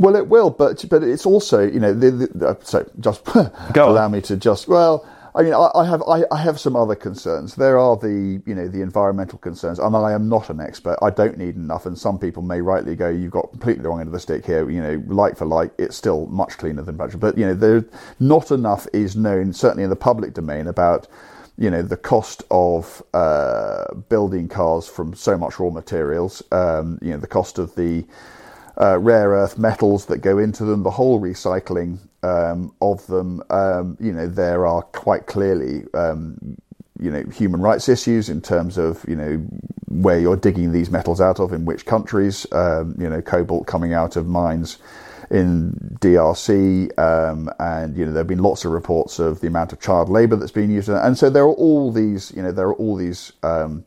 [0.00, 3.20] Well, it will, but but it's also you know the, the, uh, so just
[3.76, 5.06] allow me to just well.
[5.34, 7.54] I mean, I, I have I, I, have some other concerns.
[7.54, 10.96] There are the you know the environmental concerns, and I am not an expert.
[11.02, 14.00] I don't need enough, and some people may rightly go, "You've got completely the wrong
[14.00, 16.96] end of the stick here." You know, like for like, it's still much cleaner than
[16.96, 17.84] petrol, but you know, there
[18.20, 21.08] not enough is known, certainly in the public domain, about
[21.58, 26.42] you know the cost of uh, building cars from so much raw materials.
[26.52, 28.06] Um, you know, the cost of the
[28.80, 33.42] uh, rare earth metals that go into them, the whole recycling um, of them.
[33.50, 36.56] Um, you know, there are quite clearly, um,
[36.98, 39.36] you know, human rights issues in terms of, you know,
[39.88, 42.46] where you're digging these metals out of, in which countries.
[42.52, 44.78] Um, you know, cobalt coming out of mines
[45.30, 49.72] in DRC, um, and you know there have been lots of reports of the amount
[49.72, 52.66] of child labour that's been used, and so there are all these, you know, there
[52.66, 53.84] are all these um,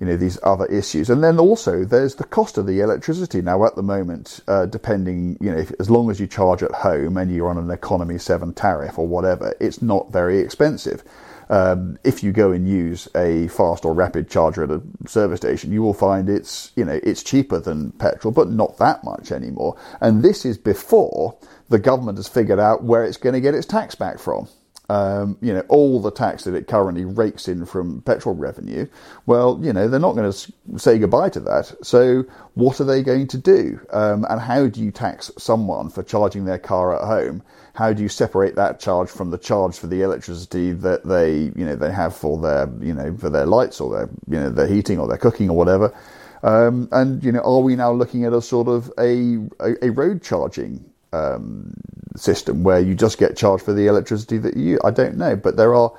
[0.00, 1.10] you know these other issues.
[1.10, 5.36] And then also there's the cost of the electricity now at the moment uh, depending
[5.40, 8.18] you know if, as long as you charge at home and you're on an economy
[8.18, 11.02] 7 tariff or whatever it's not very expensive.
[11.50, 15.72] Um, if you go and use a fast or rapid charger at a service station
[15.72, 19.76] you will find it's you know it's cheaper than petrol but not that much anymore.
[20.00, 21.38] And this is before
[21.70, 24.48] the government has figured out where it's going to get its tax back from
[24.88, 28.86] um, you know, all the tax that it currently rakes in from petrol revenue,
[29.26, 31.74] well, you know, they're not going to say goodbye to that.
[31.82, 32.24] So,
[32.54, 33.80] what are they going to do?
[33.92, 37.42] Um, and how do you tax someone for charging their car at home?
[37.74, 41.64] How do you separate that charge from the charge for the electricity that they, you
[41.64, 44.66] know, they have for their, you know, for their lights or their, you know, their
[44.66, 45.94] heating or their cooking or whatever?
[46.42, 49.90] Um, and you know, are we now looking at a sort of a a, a
[49.90, 51.74] road charging um,
[52.16, 54.78] system where you just get charged for the electricity that you.
[54.84, 55.92] I don't know, but there are.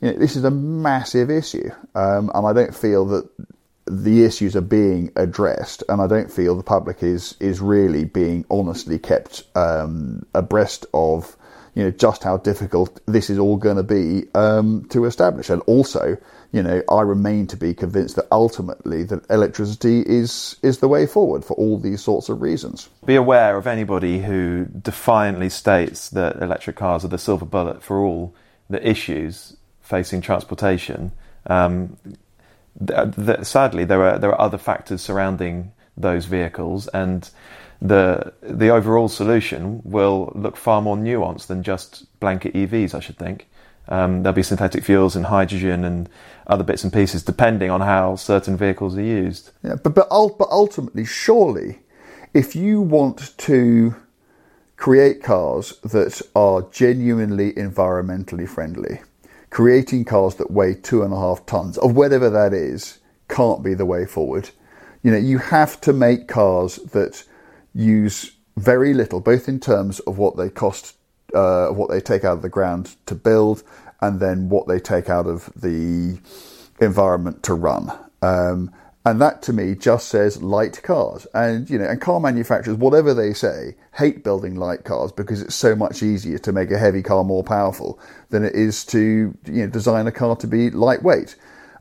[0.00, 3.28] You know, this is a massive issue, um, and I don't feel that
[3.86, 8.44] the issues are being addressed, and I don't feel the public is is really being
[8.50, 11.36] honestly kept um, abreast of
[11.74, 15.60] you know just how difficult this is all going to be um, to establish, and
[15.62, 16.16] also
[16.52, 21.06] you know, I remain to be convinced that ultimately that electricity is is the way
[21.06, 22.88] forward for all these sorts of reasons.
[23.06, 27.98] Be aware of anybody who defiantly states that electric cars are the silver bullet for
[28.00, 28.34] all
[28.68, 31.12] the issues facing transportation.
[31.46, 31.96] Um,
[32.84, 37.30] th- th- sadly, there are there are other factors surrounding those vehicles, and
[37.80, 42.94] the the overall solution will look far more nuanced than just blanket EVs.
[42.94, 43.46] I should think.
[43.90, 46.08] Um, there'll be synthetic fuels and hydrogen and
[46.46, 49.50] other bits and pieces, depending on how certain vehicles are used.
[49.62, 51.80] Yeah, but but, but ultimately, surely,
[52.32, 53.96] if you want to
[54.76, 59.02] create cars that are genuinely environmentally friendly,
[59.50, 62.98] creating cars that weigh two and a half tons of whatever that is
[63.28, 64.50] can't be the way forward.
[65.02, 67.24] You know, you have to make cars that
[67.74, 70.96] use very little, both in terms of what they cost
[71.34, 73.62] uh, what they take out of the ground to build,
[74.00, 76.18] and then what they take out of the
[76.80, 77.90] environment to run.
[78.22, 78.72] Um,
[79.04, 81.26] and that to me just says light cars.
[81.32, 85.54] And you know, and car manufacturers, whatever they say, hate building light cars because it's
[85.54, 89.62] so much easier to make a heavy car more powerful than it is to you
[89.62, 91.36] know design a car to be lightweight.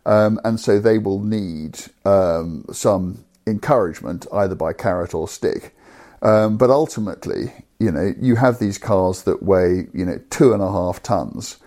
[0.05, 5.75] Um, and so they will need um, some encouragement either by carrot or stick.
[6.21, 10.61] Um, but ultimately, you know, you have these cars that weigh, you know, two and
[10.61, 11.57] a half tons,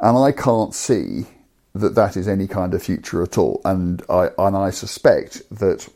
[0.00, 1.26] and I can't see
[1.74, 3.60] that that is any kind of future at all.
[3.64, 5.88] And I and I suspect that.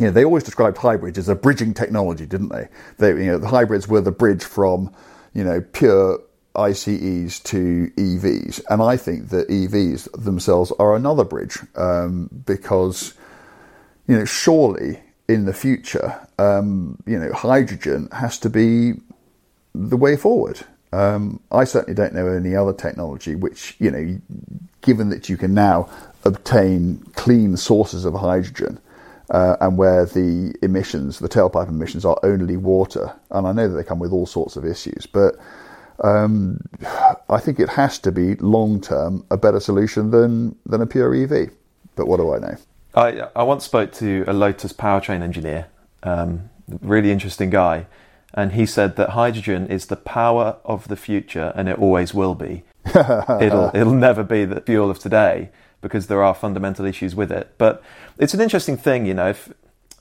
[0.00, 2.66] You know, they always described hybrids as a bridging technology, didn't they?
[2.96, 4.90] They, you know, the hybrids were the bridge from,
[5.34, 6.18] you know, pure
[6.56, 13.12] ICEs to EVs, and I think that EVs themselves are another bridge um, because,
[14.06, 14.98] you know, surely
[15.32, 18.94] in the future, um, you know, hydrogen has to be
[19.74, 20.60] the way forward.
[20.92, 24.20] Um, I certainly don't know any other technology which, you know,
[24.82, 25.88] given that you can now
[26.24, 28.78] obtain clean sources of hydrogen
[29.30, 33.74] uh, and where the emissions, the tailpipe emissions, are only water, and I know that
[33.74, 35.36] they come with all sorts of issues, but
[36.04, 36.60] um,
[37.30, 41.14] I think it has to be long term a better solution than, than a pure
[41.14, 41.50] EV.
[41.96, 42.56] But what do I know?
[42.94, 45.66] I, I once spoke to a Lotus powertrain engineer,
[46.02, 46.50] um,
[46.80, 47.86] really interesting guy,
[48.34, 52.34] and he said that hydrogen is the power of the future, and it always will
[52.34, 52.64] be.
[52.94, 55.50] it'll it'll never be the fuel of today
[55.80, 57.54] because there are fundamental issues with it.
[57.58, 57.82] But
[58.18, 59.28] it's an interesting thing, you know.
[59.30, 59.52] If,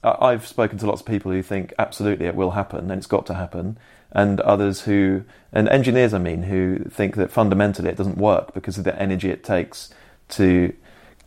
[0.04, 3.28] I've spoken to lots of people who think absolutely it will happen and it's got
[3.28, 3.78] to happen,
[4.12, 5.24] and others who,
[5.54, 9.30] and engineers I mean, who think that fundamentally it doesn't work because of the energy
[9.30, 9.94] it takes
[10.30, 10.74] to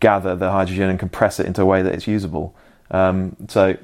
[0.04, 2.54] gather the hydrogen and compress it into a way that it's usable.
[2.90, 3.74] Um, so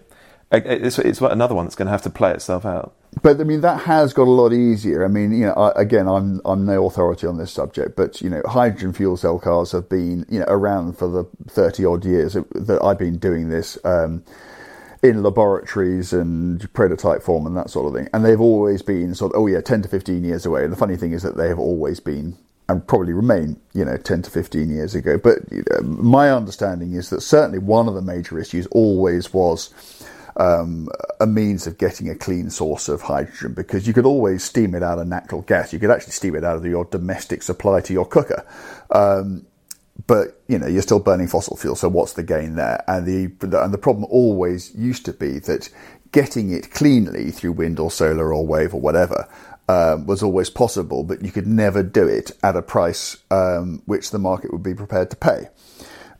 [0.52, 2.92] it's, it's another one that's going to have to play itself out.
[3.22, 5.02] But I mean, that has got a lot easier.
[5.02, 8.28] I mean, you know, I, again, I'm I'm no authority on this subject, but you
[8.28, 12.34] know, hydrogen fuel cell cars have been you know around for the thirty odd years
[12.34, 13.78] that I've been doing this.
[13.82, 14.22] Um,
[15.02, 18.06] in laboratories and prototype form and that sort of thing.
[18.12, 20.62] And they've always been sort of, oh yeah, 10 to 15 years away.
[20.62, 22.36] And the funny thing is that they have always been
[22.70, 25.18] and probably remain, you know, 10 to 15 years ago.
[25.18, 29.74] But know, my understanding is that certainly one of the major issues always was
[30.36, 30.88] um,
[31.20, 34.84] a means of getting a clean source of hydrogen because you could always steam it
[34.84, 35.72] out of natural gas.
[35.72, 38.46] You could actually steam it out of your domestic supply to your cooker.
[38.90, 39.46] Um,
[40.06, 42.82] but you know you're still burning fossil fuel, so what's the gain there?
[42.88, 43.24] And the
[43.62, 45.68] and the problem always used to be that
[46.12, 49.28] getting it cleanly through wind or solar or wave or whatever
[49.70, 54.10] um, was always possible, but you could never do it at a price um, which
[54.10, 55.48] the market would be prepared to pay.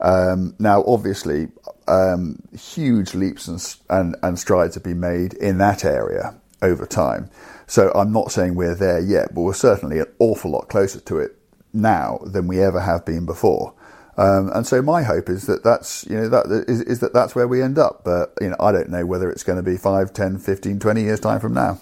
[0.00, 1.48] Um, now, obviously,
[1.88, 7.28] um, huge leaps and, and, and strides have been made in that area over time.
[7.66, 11.18] So I'm not saying we're there yet, but we're certainly an awful lot closer to
[11.18, 11.36] it
[11.72, 13.74] now than we ever have been before.
[14.16, 17.34] Um, and so my hope is that that's you know that is, is, that that's
[17.34, 18.02] where we end up.
[18.04, 21.00] But you know I don't know whether it's going to be 5, 10, 15, 20
[21.00, 21.78] years time from now.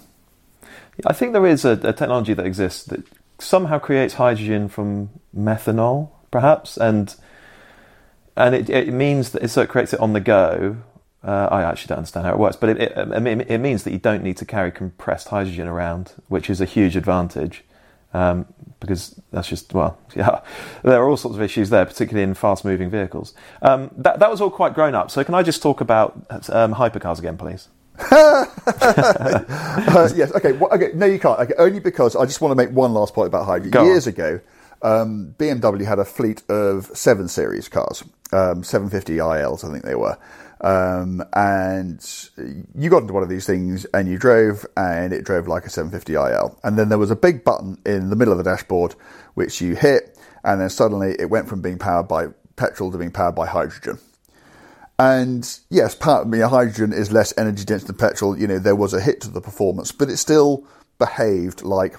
[1.05, 3.03] I think there is a, a technology that exists that
[3.39, 7.15] somehow creates hydrogen from methanol, perhaps, and
[8.35, 10.77] and it, it means that it, so it creates it on the go.
[11.21, 13.97] Uh, I actually don't understand how it works, but it, it, it, means that you
[13.99, 17.65] don't need to carry compressed hydrogen around, which is a huge advantage.
[18.13, 18.45] Um,
[18.79, 20.41] because that's just well, yeah.
[20.83, 23.33] There are all sorts of issues there, particularly in fast-moving vehicles.
[23.61, 25.11] Um, that that was all quite grown up.
[25.11, 26.13] So can I just talk about
[26.49, 27.67] um, hypercars again, please?
[28.11, 28.45] uh,
[30.15, 30.31] yes.
[30.33, 30.53] Okay.
[30.53, 30.91] Well, okay.
[30.93, 31.39] No, you can't.
[31.39, 33.71] Okay, only because I just want to make one last point about hydrogen.
[33.71, 34.13] Go Years on.
[34.13, 34.39] ago,
[34.81, 39.95] um, BMW had a fleet of seven series cars, um, 750 ILs, I think they
[39.95, 40.17] were.
[40.61, 42.05] Um, and
[42.75, 45.69] you got into one of these things and you drove, and it drove like a
[45.69, 46.59] 750 IL.
[46.63, 48.95] And then there was a big button in the middle of the dashboard
[49.35, 53.11] which you hit, and then suddenly it went from being powered by petrol to being
[53.11, 53.99] powered by hydrogen.
[54.99, 58.37] And yes, part of me, hydrogen is less energy dense than petrol.
[58.37, 60.67] You know, there was a hit to the performance, but it still
[60.99, 61.95] behaved like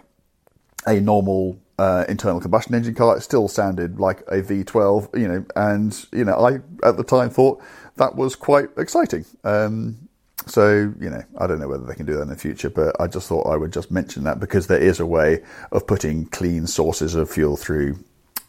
[0.87, 3.17] a normal uh, internal combustion engine car.
[3.17, 7.31] It still sounded like a V12, you know, and, you know, I at the time
[7.31, 7.63] thought
[7.97, 9.25] that was quite exciting.
[9.45, 10.09] Um,
[10.47, 13.01] so, you know, I don't know whether they can do that in the future, but
[13.01, 16.27] I just thought I would just mention that because there is a way of putting
[16.27, 17.99] clean sources of fuel through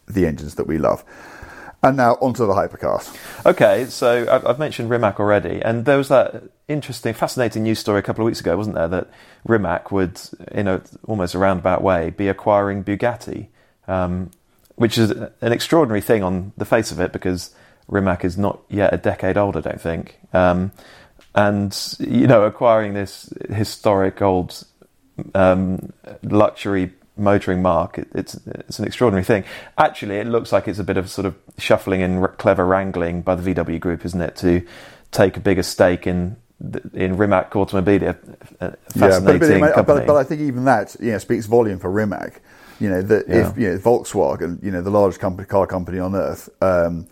[0.07, 1.05] the engines that we love.
[1.83, 3.15] And now onto the hypercars.
[3.43, 8.03] Okay, so I've mentioned Rimac already, and there was that interesting, fascinating news story a
[8.03, 8.87] couple of weeks ago, wasn't there?
[8.87, 9.09] That
[9.45, 13.47] Rimac would, in a almost a roundabout way, be acquiring Bugatti,
[13.87, 14.29] um,
[14.75, 17.55] which is an extraordinary thing on the face of it because
[17.87, 20.19] Rimac is not yet a decade old, I don't think.
[20.33, 20.71] Um,
[21.33, 24.65] and you know, acquiring this historic old
[25.33, 29.43] um, luxury motoring mark, it, it's it's an extraordinary thing.
[29.77, 33.21] Actually, it looks like it's a bit of sort of shuffling and r- clever wrangling
[33.21, 34.65] by the VW group, isn't it, to
[35.11, 36.37] take a bigger stake in
[36.93, 38.15] in Rimac Automobili.
[38.93, 41.89] Fascinating yeah, but, but, but, but, I think even that you know, speaks volume for
[41.89, 42.41] Rimac.
[42.79, 43.49] You know that yeah.
[43.49, 46.49] if you know Volkswagen, you know the largest company, car company on earth.
[46.61, 47.07] Um,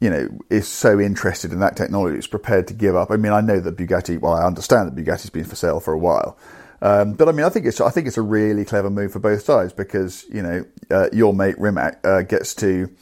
[0.00, 3.10] you know, is so interested in that technology, it's prepared to give up.
[3.10, 4.20] I mean, I know that Bugatti.
[4.20, 6.36] Well, I understand that Bugatti's been for sale for a while,
[6.84, 9.18] um, but I mean, I think it's I think it's a really clever move for
[9.18, 12.94] both sides because you know uh, your mate Rimac uh, gets to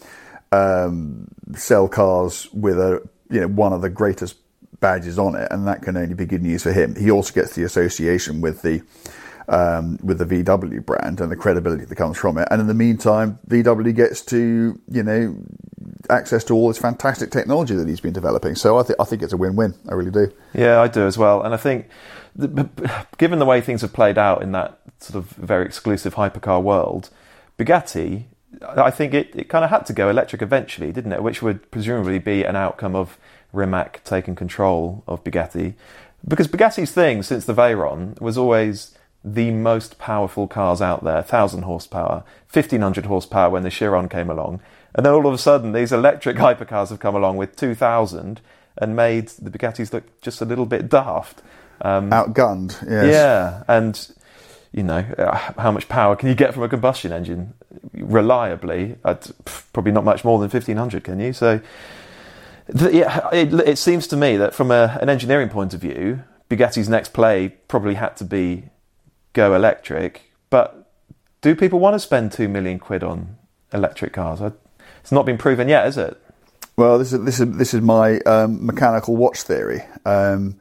[0.52, 4.36] um, sell cars with a you know one of the greatest
[4.80, 6.94] badges on it, and that can only be good news for him.
[6.94, 8.82] He also gets the association with the
[9.48, 12.46] um, with the VW brand and the credibility that comes from it.
[12.52, 15.36] And in the meantime, VW gets to you know
[16.08, 18.54] access to all this fantastic technology that he's been developing.
[18.54, 19.74] So I think I think it's a win-win.
[19.88, 20.32] I really do.
[20.54, 21.42] Yeah, I do as well.
[21.42, 21.88] And I think,
[22.38, 27.10] given the way things have played out in that sort of very exclusive hypercar world,
[27.58, 28.24] Bugatti,
[28.62, 31.22] I think it, it kind of had to go electric eventually, didn't it?
[31.22, 33.18] Which would presumably be an outcome of
[33.52, 35.74] Rimac taking control of Bugatti,
[36.26, 41.62] because Bugatti's thing since the Veyron was always the most powerful cars out there 1000
[41.62, 44.60] horsepower 1500 horsepower when the chiron came along
[44.94, 48.40] and then all of a sudden, these electric hypercars have come along with 2,000
[48.78, 51.42] and made the Bugattis look just a little bit daft.
[51.82, 53.12] Um, Outgunned, yes.
[53.12, 54.08] Yeah, and
[54.72, 57.54] you know, uh, how much power can you get from a combustion engine
[57.92, 58.96] reliably?
[59.04, 61.32] At probably not much more than 1500, can you?
[61.32, 61.60] So,
[62.68, 66.22] the, yeah, it, it, seems to me that from a, an engineering point of view,
[66.48, 68.64] Bugatti's next play probably had to be
[69.34, 70.32] go electric.
[70.48, 70.90] But
[71.42, 73.36] do people want to spend two million quid on
[73.74, 74.40] electric cars?
[74.40, 74.52] I,
[75.00, 76.18] it's not been proven yet, is it?
[76.76, 79.82] Well, this is this is this is my um, mechanical watch theory.
[80.06, 80.58] Um,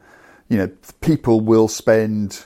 [0.51, 2.43] you know, people will spend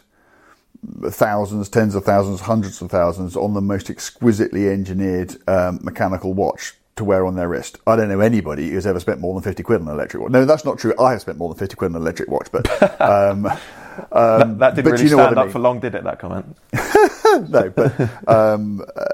[1.07, 6.75] thousands, tens of thousands, hundreds of thousands on the most exquisitely engineered um, mechanical watch
[6.97, 7.79] to wear on their wrist.
[7.87, 10.31] I don't know anybody who's ever spent more than 50 quid on an electric watch.
[10.31, 10.93] No, that's not true.
[10.99, 12.69] I have spent more than 50 quid on an electric watch, but.
[13.01, 13.47] Um,
[14.11, 15.53] um, that, that, didn't really you know stand up mean.
[15.53, 16.57] for long, did it, that comment?
[17.49, 19.05] no, but um, uh,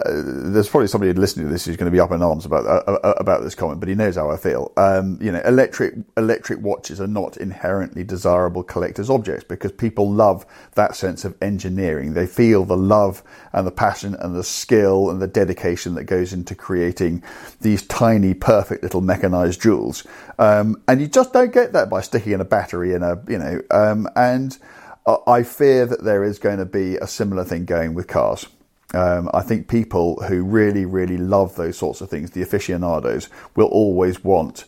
[0.51, 2.91] there's probably somebody listening to this who's going to be up in arms about uh,
[2.91, 4.71] uh, about this comment, but he knows how I feel.
[4.77, 10.45] Um, you know, electric electric watches are not inherently desirable collector's objects because people love
[10.75, 12.13] that sense of engineering.
[12.13, 13.23] They feel the love
[13.53, 17.23] and the passion and the skill and the dedication that goes into creating
[17.61, 20.05] these tiny, perfect little mechanized jewels.
[20.39, 23.37] Um, and you just don't get that by sticking in a battery in a you
[23.37, 24.57] know um, and
[25.05, 28.45] I fear that there is going to be a similar thing going with cars.
[28.93, 33.67] Um, I think people who really, really love those sorts of things, the aficionados, will
[33.67, 34.65] always want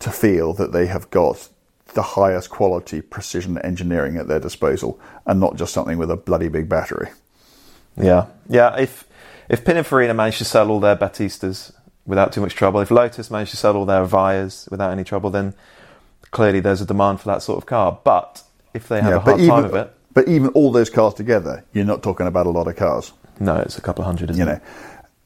[0.00, 1.48] to feel that they have got
[1.94, 6.48] the highest quality precision engineering at their disposal and not just something with a bloody
[6.48, 7.08] big battery.
[7.96, 8.76] Yeah, yeah.
[8.78, 9.06] If
[9.48, 11.72] if Pininfarina managed to sell all their Battistas
[12.06, 15.30] without too much trouble, if Lotus managed to sell all their Evijas without any trouble,
[15.30, 15.54] then
[16.30, 17.98] clearly there's a demand for that sort of car.
[18.02, 18.42] But
[18.74, 19.94] if they have yeah, a hard even, time of it.
[20.14, 23.12] But even all those cars together, you're not talking about a lot of cars.
[23.40, 24.56] No, it's a couple of hundred, isn't you it?
[24.56, 24.60] know,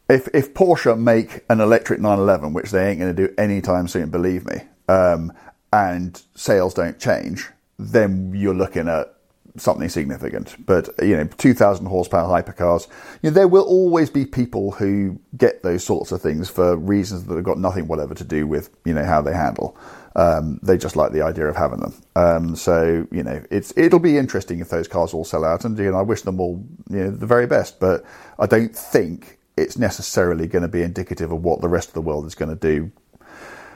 [0.08, 4.10] if if Porsche make an electric 911, which they ain't going to do anytime soon,
[4.10, 5.32] believe me, um,
[5.72, 9.16] and sales don't change, then you're looking at
[9.56, 10.54] something significant.
[10.64, 12.86] But you know, 2,000 horsepower hypercars,
[13.22, 17.24] you know, there will always be people who get those sorts of things for reasons
[17.24, 19.76] that have got nothing whatever to do with you know how they handle.
[20.16, 21.94] Um, they just like the idea of having them.
[22.16, 25.78] Um, so you know, it's it'll be interesting if those cars all sell out, and
[25.78, 27.78] you know, I wish them all you know the very best.
[27.78, 28.02] But
[28.38, 32.00] I don't think it's necessarily going to be indicative of what the rest of the
[32.00, 32.90] world is going to do,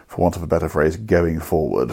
[0.06, 1.92] for want of a better phrase, going forward.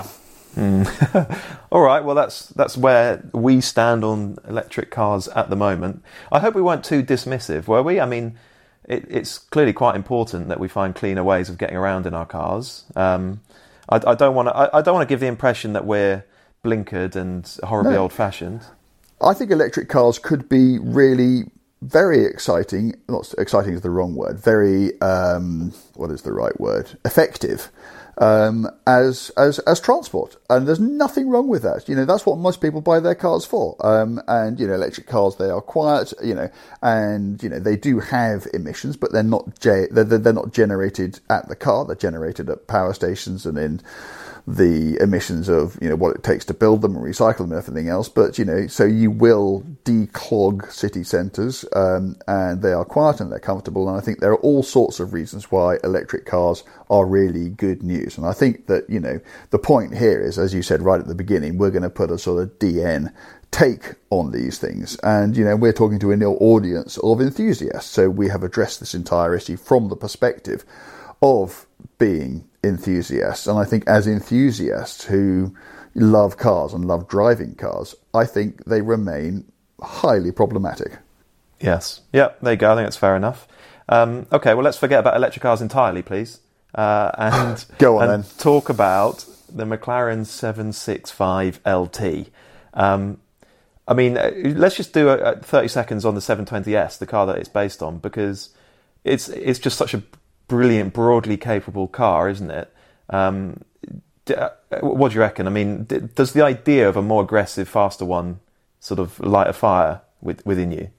[0.55, 1.41] Mm.
[1.71, 6.01] all right, well that's that's where we stand on electric cars at the moment.
[6.31, 7.99] I hope we weren't too dismissive, were we?
[7.99, 8.39] I mean.
[8.85, 12.25] It, it's clearly quite important that we find cleaner ways of getting around in our
[12.25, 12.85] cars.
[12.95, 13.41] Um,
[13.89, 14.55] I, I don't want to.
[14.55, 16.25] I, I, don't want to give the impression that we're
[16.63, 18.03] blinkered and horribly no.
[18.03, 18.61] old-fashioned.
[19.21, 21.45] I think electric cars could be really
[21.81, 22.95] very exciting.
[23.07, 24.39] Not exciting is the wrong word.
[24.39, 26.97] Very um, what is the right word?
[27.05, 27.71] Effective
[28.19, 31.87] um, as as as transport, and there's nothing wrong with that.
[31.89, 33.75] You know, that's what most people buy their cars for.
[33.85, 36.13] Um, and you know, electric cars they are quiet.
[36.23, 36.49] You know,
[36.81, 41.19] and you know they do have emissions, but they're not ge- they're, they're not generated
[41.29, 41.85] at the car.
[41.85, 43.81] They're generated at power stations and in
[44.49, 47.61] the emissions of you know what it takes to build them and recycle them and
[47.61, 48.07] everything else.
[48.07, 53.29] But you know, so you will declog city centres, um, and they are quiet and
[53.29, 53.89] they're comfortable.
[53.89, 57.83] And I think there are all sorts of reasons why electric cars are really good
[57.83, 58.17] news.
[58.17, 59.19] And I think that you know
[59.49, 62.09] the point here is, as you said right at the beginning, we're going to put
[62.09, 63.13] a sort of DN
[63.51, 64.97] take on these things.
[65.03, 67.89] And, you know, we're talking to an audience of enthusiasts.
[67.89, 70.65] So we have addressed this entire issue from the perspective
[71.21, 71.66] of
[71.97, 73.47] being enthusiasts.
[73.47, 75.55] And I think as enthusiasts who
[75.95, 80.97] love cars and love driving cars, I think they remain highly problematic.
[81.59, 82.01] Yes.
[82.13, 82.71] Yeah, there you go.
[82.71, 83.47] I think that's fair enough.
[83.89, 86.39] Um, okay, well, let's forget about electric cars entirely, please.
[86.75, 88.31] Uh, and go on and then.
[88.37, 92.29] Talk about the McLaren 765 LT.
[92.73, 93.19] Um,
[93.87, 97.25] I mean, uh, let's just do a, a 30 seconds on the 720S, the car
[97.25, 98.49] that it's based on, because
[99.03, 100.03] it's it's just such a
[100.47, 102.73] brilliant, broadly capable car, isn't it?
[103.09, 103.61] Um,
[104.35, 104.49] uh,
[104.81, 105.47] what do you reckon?
[105.47, 105.85] I mean,
[106.15, 108.39] does the idea of a more aggressive, faster one
[108.79, 110.89] sort of light a fire with, within you?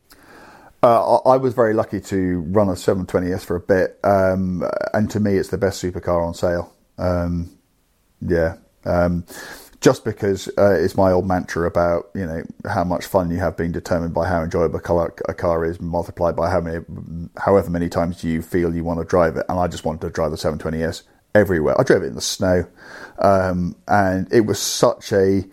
[0.82, 4.62] Uh, I was very lucky to run a 720S for a bit, um,
[4.94, 6.72] and to me, it's the best supercar on sale.
[6.98, 7.50] Um,
[8.20, 9.24] yeah, um,
[9.80, 13.56] just because uh, it's my old mantra about you know how much fun you have
[13.56, 14.80] being determined by how enjoyable
[15.28, 16.84] a car is multiplied by how many
[17.36, 19.46] however many times you feel you want to drive it.
[19.48, 21.02] And I just wanted to drive the 720s
[21.34, 21.80] everywhere.
[21.80, 22.66] I drove it in the snow.
[23.18, 25.44] Um, and it was such a,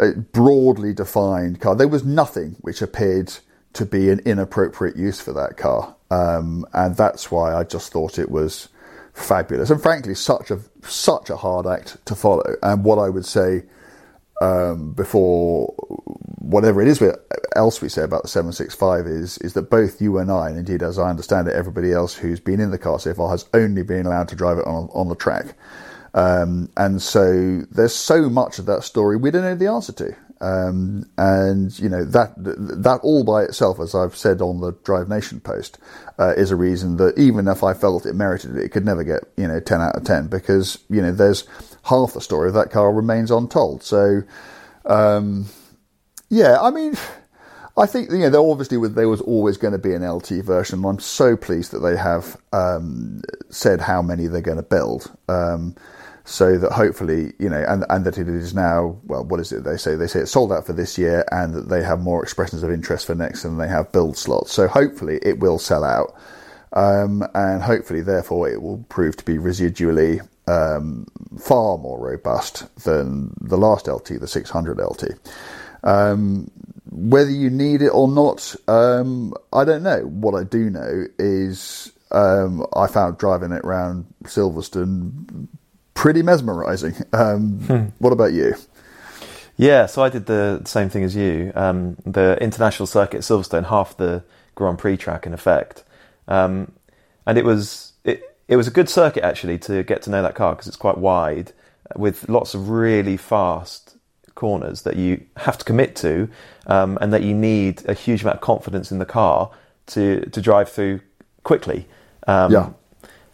[0.00, 1.74] a, broadly defined car.
[1.74, 3.32] There was nothing which appeared
[3.74, 5.94] to be an inappropriate use for that car.
[6.10, 8.68] Um, and that's why I just thought it was
[9.12, 12.44] fabulous, and frankly, such a such a hard act to follow.
[12.62, 13.64] And what I would say
[14.40, 15.74] um, before
[16.38, 17.08] whatever it is we,
[17.54, 20.82] else we say about the 765 is is that both you and I, and indeed
[20.82, 23.82] as I understand it, everybody else who's been in the car so far has only
[23.82, 25.54] been allowed to drive it on on the track.
[26.12, 30.16] Um, and so there's so much of that story we don't know the answer to.
[30.40, 35.08] Um, and you know that that all by itself, as I've said on the Drive
[35.08, 35.78] Nation post,
[36.18, 39.04] uh, is a reason that even if I felt it merited it, it could never
[39.04, 41.46] get you know ten out of ten because you know there's
[41.84, 43.82] half the story of that car remains untold.
[43.82, 44.22] So
[44.86, 45.46] um,
[46.28, 46.94] yeah, I mean.
[47.76, 50.84] I think you know there obviously there was always going to be an LT version.
[50.84, 55.10] I'm so pleased that they have um, said how many they're going to build.
[55.28, 55.76] Um,
[56.30, 59.64] so that hopefully, you know, and, and that it is now, well, what is it
[59.64, 59.96] they say?
[59.96, 62.70] They say it's sold out for this year and that they have more expressions of
[62.70, 64.52] interest for next than they have build slots.
[64.52, 66.14] So hopefully it will sell out.
[66.72, 73.34] Um, and hopefully, therefore, it will prove to be residually um, far more robust than
[73.40, 75.04] the last LT, the 600 LT.
[75.82, 76.48] Um,
[76.92, 80.02] whether you need it or not, um, I don't know.
[80.02, 85.48] What I do know is um, I found driving it around Silverstone
[86.00, 86.94] pretty mesmerising.
[87.12, 87.84] Um, hmm.
[87.98, 88.54] What about you?
[89.58, 91.52] Yeah, so I did the same thing as you.
[91.54, 94.24] Um, the international circuit Silverstone, half the
[94.54, 95.84] Grand Prix track in effect,
[96.26, 96.72] um,
[97.26, 100.34] and it was it it was a good circuit actually to get to know that
[100.34, 101.52] car because it's quite wide
[101.94, 103.96] with lots of really fast
[104.34, 106.30] corners that you have to commit to,
[106.66, 109.50] um, and that you need a huge amount of confidence in the car
[109.88, 111.00] to to drive through
[111.42, 111.86] quickly.
[112.26, 112.70] Um, yeah,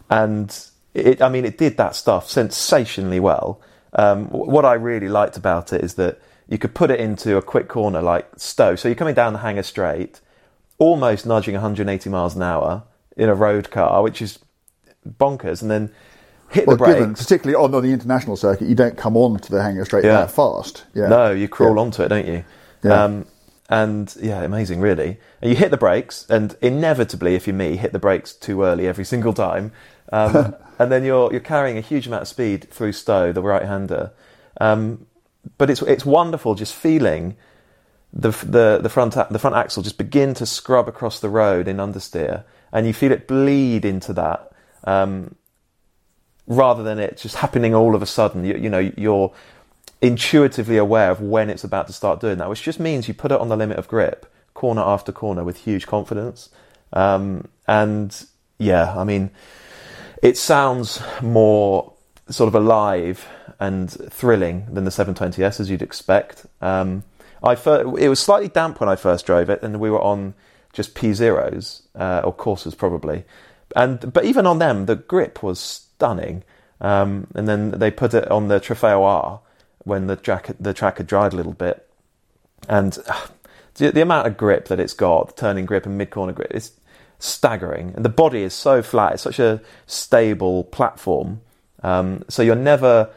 [0.09, 3.61] and it, I mean, it did that stuff sensationally well.
[3.93, 7.41] Um, what I really liked about it is that you could put it into a
[7.41, 8.75] quick corner like Stowe.
[8.75, 10.21] So you're coming down the Hangar Straight,
[10.77, 12.83] almost nudging 180 miles an hour
[13.15, 14.39] in a road car, which is
[15.07, 15.91] bonkers, and then
[16.49, 16.99] hit well, the brakes.
[16.99, 20.05] Given, particularly on, on, the international circuit, you don't come on to the Hangar Straight
[20.05, 20.21] yeah.
[20.21, 20.85] that fast.
[20.93, 21.07] Yeah.
[21.07, 21.81] No, you crawl yeah.
[21.81, 22.45] onto it, don't you?
[22.83, 23.03] Yeah.
[23.03, 23.25] Um,
[23.69, 25.19] and yeah, amazing, really.
[25.41, 28.87] And you hit the brakes, and inevitably, if you're me, hit the brakes too early
[28.87, 29.71] every single time.
[30.11, 34.11] Um, and then you're you're carrying a huge amount of speed through Stowe, the right-hander.
[34.59, 35.05] Um,
[35.57, 37.35] but it's it's wonderful just feeling
[38.13, 41.77] the the the front the front axle just begin to scrub across the road in
[41.77, 44.51] understeer, and you feel it bleed into that.
[44.83, 45.35] Um,
[46.47, 49.33] rather than it just happening all of a sudden, you, you know you're
[50.01, 53.31] intuitively aware of when it's about to start doing that, which just means you put
[53.31, 56.49] it on the limit of grip, corner after corner, with huge confidence.
[56.93, 58.25] Um, and
[58.59, 59.31] yeah, I mean,
[60.21, 61.93] it sounds more
[62.29, 63.27] sort of alive
[63.59, 66.45] and thrilling than the 720S as you'd expect.
[66.61, 67.03] Um,
[67.43, 70.33] I fir- it was slightly damp when I first drove it, and we were on
[70.73, 73.25] just P zeros uh, or Corsas probably,
[73.75, 76.43] and but even on them the grip was stunning.
[76.79, 79.39] Um, and then they put it on the Trofeo R
[79.79, 81.89] when the track the track had dried a little bit,
[82.69, 83.27] and uh,
[83.75, 86.53] the, the, amount of grip that it's got, the turning grip and mid corner grip,
[86.53, 86.73] is
[87.19, 87.93] staggering.
[87.95, 91.41] And the body is so flat; it's such a stable platform.
[91.83, 93.09] Um, so you're never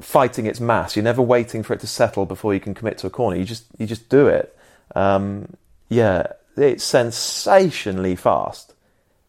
[0.00, 0.96] fighting its mass.
[0.96, 3.36] You're never waiting for it to settle before you can commit to a corner.
[3.36, 4.56] You just you just do it.
[4.94, 5.54] Um,
[5.88, 8.74] yeah, it's sensationally fast.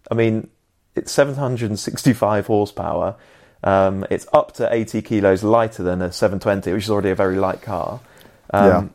[0.10, 0.50] I mean,
[0.96, 3.16] it's 765 horsepower.
[3.64, 7.38] Um, it's up to 80 kilos lighter than a 720, which is already a very
[7.38, 8.00] light car.
[8.52, 8.94] Um,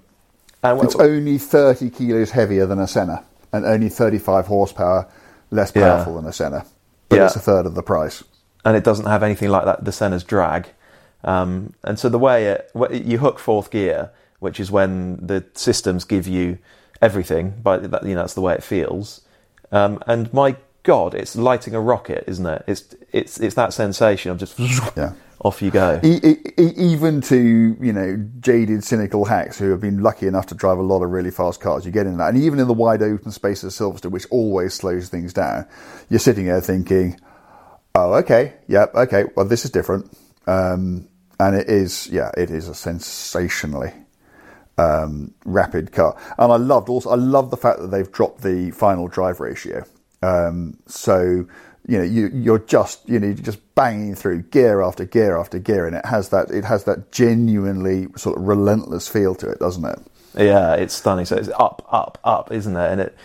[0.65, 0.83] yeah.
[0.83, 5.09] it's only 30 kilos heavier than a Senna and only 35 horsepower
[5.51, 6.21] less powerful yeah.
[6.21, 6.67] than a Senna,
[7.09, 7.27] but yeah.
[7.27, 8.25] it's a third of the price.
[8.65, 10.69] And it doesn't have anything like that the Senna's drag.
[11.25, 12.71] Um, and so the way it,
[13.05, 16.59] you hook fourth gear, which is when the systems give you
[17.01, 19.21] everything, but that, you know that's the way it feels.
[19.71, 22.65] Um, and my God, it's lighting a rocket, isn't it?
[22.67, 24.59] It's it's it's that sensation of just
[24.97, 25.13] yeah.
[25.43, 26.01] Off you go.
[26.03, 26.21] E-
[26.59, 30.79] e- even to you know jaded, cynical hacks who have been lucky enough to drive
[30.79, 33.03] a lot of really fast cars, you get in that, and even in the wide
[33.03, 35.67] open space of Silverstone, which always slows things down,
[36.09, 37.19] you're sitting there thinking,
[37.95, 40.17] "Oh, okay, yep, okay, well, this is different,"
[40.47, 41.09] um,
[41.41, 43.93] and it is, yeah, it is a sensationally
[44.79, 48.71] um, rapid car, and I loved also I love the fact that they've dropped the
[48.71, 49.85] final drive ratio.
[50.23, 51.47] Um, so
[51.87, 55.59] you know you, you're just you know you're just banging through gear after gear after
[55.59, 59.59] gear, and it has that it has that genuinely sort of relentless feel to it,
[59.59, 59.99] doesn't it?
[60.37, 61.27] Yeah, it's stunning.
[61.27, 62.91] So it's up, up, up, isn't it?
[62.91, 63.17] And it,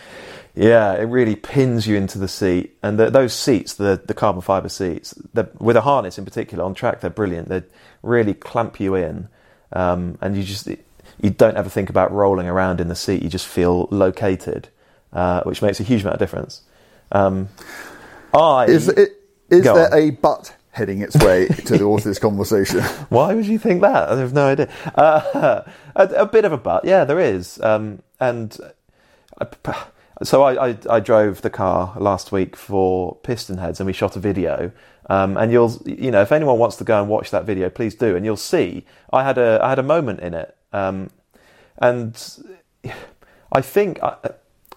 [0.54, 2.76] yeah, it really pins you into the seat.
[2.82, 5.14] And the, those seats, the the carbon fiber seats,
[5.58, 7.48] with a harness in particular on track, they're brilliant.
[7.48, 7.62] They
[8.02, 9.28] really clamp you in,
[9.72, 13.22] um, and you just you don't ever think about rolling around in the seat.
[13.22, 14.68] You just feel located,
[15.12, 16.62] uh, which makes a huge amount of difference.
[17.10, 17.48] Um,
[18.34, 19.20] I is it,
[19.50, 19.98] is there on.
[19.98, 22.80] a butt heading its way to the author of this conversation?
[23.08, 24.08] Why would you think that?
[24.08, 24.72] I have no idea.
[24.94, 25.62] Uh,
[25.96, 27.60] a, a, bit of a butt, yeah, there is.
[27.60, 28.56] Um, and
[29.40, 29.46] I,
[30.22, 34.20] so I, I, I, drove the car last week for PistonHeads, and we shot a
[34.20, 34.72] video.
[35.10, 37.94] Um, and you'll, you know, if anyone wants to go and watch that video, please
[37.94, 40.54] do, and you'll see I had a I had a moment in it.
[40.72, 41.10] Um,
[41.78, 42.14] and
[43.52, 44.16] I think uh,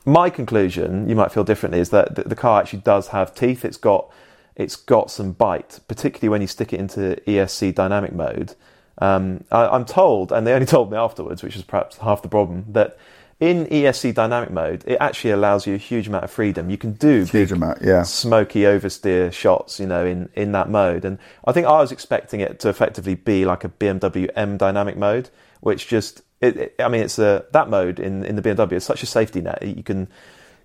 [0.06, 3.64] my conclusion, you might feel differently, is that the, the car actually does have teeth.
[3.64, 4.12] It's got
[4.56, 8.56] it's got some bite, particularly when you stick it into ESC dynamic mode.
[8.97, 12.28] Um, I, am told, and they only told me afterwards, which is perhaps half the
[12.28, 12.97] problem, that
[13.39, 16.70] in ESC dynamic mode, it actually allows you a huge amount of freedom.
[16.70, 20.70] You can do huge big, amount, yeah, smoky oversteer shots, you know, in, in that
[20.70, 21.06] mode.
[21.06, 24.95] And I think I was expecting it to effectively be like a BMW M dynamic
[24.95, 25.30] mode,
[25.62, 28.84] which just, it, it, I mean, it's a that mode in in the BMW is
[28.84, 29.62] such a safety net.
[29.62, 30.08] You can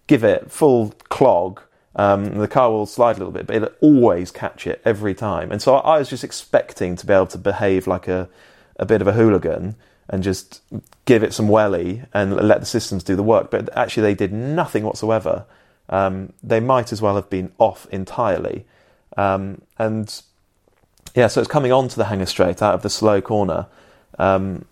[0.07, 1.61] give it full clog
[1.97, 5.51] um, the car will slide a little bit, but it'll always catch it every time.
[5.51, 8.29] And so I was just expecting to be able to behave like a,
[8.79, 9.77] a bit of a hooligan
[10.09, 10.61] and just
[11.07, 13.51] give it some welly and let the systems do the work.
[13.51, 15.47] But actually, they did nothing whatsoever.
[15.89, 18.67] Um, they might as well have been off entirely.
[19.17, 20.23] Um, and
[21.15, 23.69] yeah, so it's coming onto the Hangar Straight out of the slow corner.
[24.19, 24.67] Um,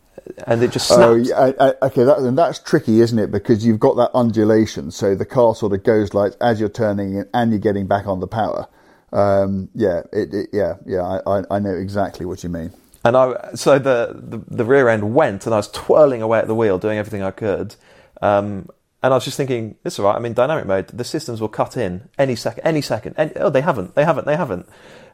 [0.47, 1.33] and it just oh, snaps.
[1.35, 3.31] Oh, yeah, okay, that, and that's tricky, isn't it?
[3.31, 7.25] Because you've got that undulation, so the car sort of goes like as you're turning
[7.33, 8.67] and you're getting back on the power.
[9.13, 11.21] Um, yeah, it, it, yeah, yeah.
[11.27, 12.73] I, I know exactly what you mean.
[13.05, 16.47] And I so the, the, the rear end went, and I was twirling away at
[16.47, 17.77] the wheel, doing everything I could.
[18.21, 18.69] Um,
[19.03, 20.17] and I was just thinking, is all right.
[20.17, 23.15] I mean, dynamic mode, the systems will cut in any second, any second.
[23.19, 24.67] Any, oh, they haven't, they haven't, they haven't.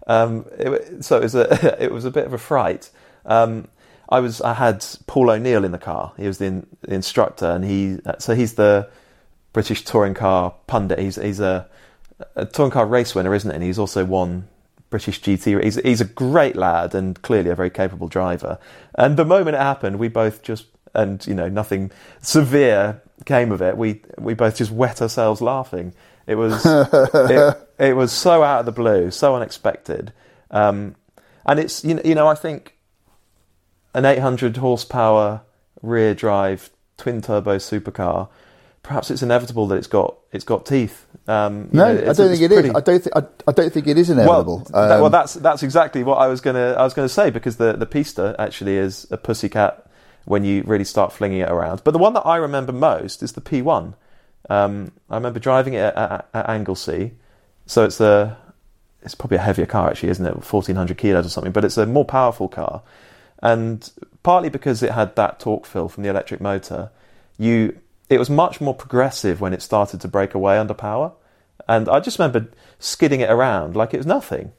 [0.06, 2.90] Um, it, so it was a it was a bit of a fright.
[3.26, 3.66] Um,
[4.10, 6.12] I was I had Paul O'Neill in the car.
[6.16, 8.88] He was the, the instructor, and he so he's the
[9.52, 10.98] British touring car pundit.
[10.98, 11.68] He's he's a,
[12.34, 13.54] a touring car race winner, isn't it?
[13.54, 14.48] And he's also won
[14.90, 15.62] British GT.
[15.62, 18.58] He's he's a great lad and clearly a very capable driver.
[18.96, 23.62] And the moment it happened, we both just and you know nothing severe came of
[23.62, 23.76] it.
[23.76, 25.94] We we both just wet ourselves laughing.
[26.26, 30.12] It was it, it, was so out of the blue, so unexpected.
[30.50, 30.96] Um,
[31.46, 32.76] and it's you know, you know I think
[33.94, 35.42] an 800 horsepower
[35.82, 38.28] rear drive twin turbo supercar,
[38.82, 41.06] perhaps it's inevitable that it's got it's got teeth.
[41.26, 42.68] Um, no, know, I don't think it pretty...
[42.68, 42.74] is.
[42.74, 44.66] I don't think I, I, don't think it is inevitable.
[44.70, 47.30] Well, um, that, well, that's that's exactly what I was gonna I was gonna say
[47.30, 49.86] because the the Pista actually is a pussycat
[50.24, 51.82] when you really start flinging it around.
[51.84, 53.94] But the one that I remember most is the P1.
[54.48, 57.12] Um, I remember driving it at, at, at Anglesey,
[57.66, 58.36] so it's a
[59.02, 60.44] it's probably a heavier car actually, isn't it?
[60.44, 62.82] Fourteen hundred kilos or something, but it's a more powerful car
[63.42, 63.90] and
[64.22, 66.90] partly because it had that torque fill from the electric motor,
[67.38, 67.78] you
[68.08, 71.12] it was much more progressive when it started to break away under power.
[71.68, 74.52] And I just remember skidding it around like it was nothing.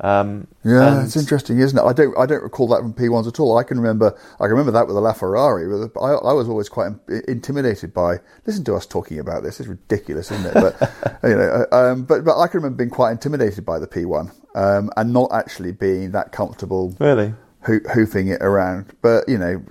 [0.00, 1.82] Um, yeah, it's interesting, isn't it?
[1.82, 3.56] I don't, I don't recall that from P1s at all.
[3.58, 5.90] I can remember, I can remember that with the LaFerrari.
[5.96, 6.92] I, I was always quite
[7.26, 8.18] intimidated by.
[8.46, 10.54] Listen to us talking about this; it's ridiculous, isn't it?
[10.54, 13.88] But you know, uh, um, but but I can remember being quite intimidated by the
[13.88, 16.94] P1 um, and not actually being that comfortable.
[17.00, 18.86] Really, hoofing it around.
[19.02, 19.62] But you know,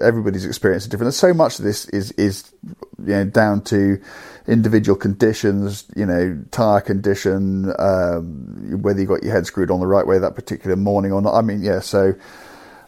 [0.00, 1.08] everybody's experience is different.
[1.08, 4.00] And so much of this is is you know down to
[4.46, 5.84] individual conditions.
[5.96, 10.18] You know, tire condition, um, whether you got your head screwed on the right way
[10.18, 11.34] that particular morning or not.
[11.34, 11.80] I mean, yeah.
[11.80, 12.14] So,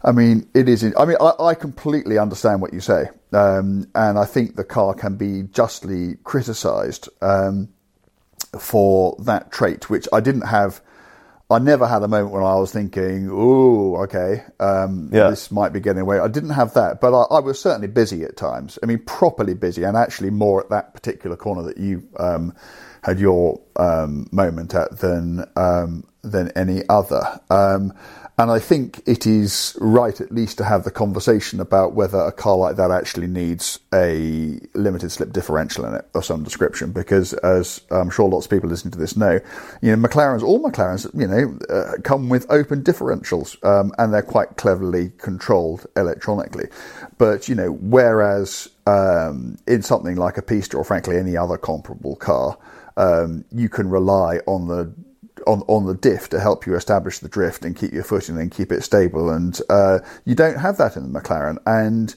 [0.03, 0.85] I mean, it is.
[0.85, 4.95] I mean, I, I completely understand what you say, um, and I think the car
[4.95, 7.69] can be justly criticised um,
[8.59, 10.81] for that trait, which I didn't have
[11.49, 15.31] I never had a moment when I was thinking, "Oh, okay, um, yeah.
[15.31, 18.25] this might be getting away." I didn't have that, but I, I, was certainly busy
[18.25, 18.81] at times.
[18.83, 22.53] I mean, properly busy, and actually more at that particular corner that you um,
[23.03, 27.41] had your um, moment at than um, than any other.
[28.39, 32.33] And I think it is right, at least, to have the conversation about whether a
[32.33, 36.93] car like that actually needs a limited slip differential in it of some description.
[36.93, 39.41] Because, as I'm sure lots of people listening to this know,
[39.81, 44.21] you know, McLarens, all McLarens, you know, uh, come with open differentials, um, and they're
[44.21, 46.69] quite cleverly controlled electronically.
[47.17, 52.17] But you know, whereas um, in something like a Pista or frankly any other comparable
[52.17, 52.59] car,
[52.99, 54.93] um, you can rely on the
[55.47, 58.51] on on the diff to help you establish the drift and keep your footing and
[58.51, 59.31] keep it stable.
[59.31, 62.15] And uh, you don't have that in the McLaren, and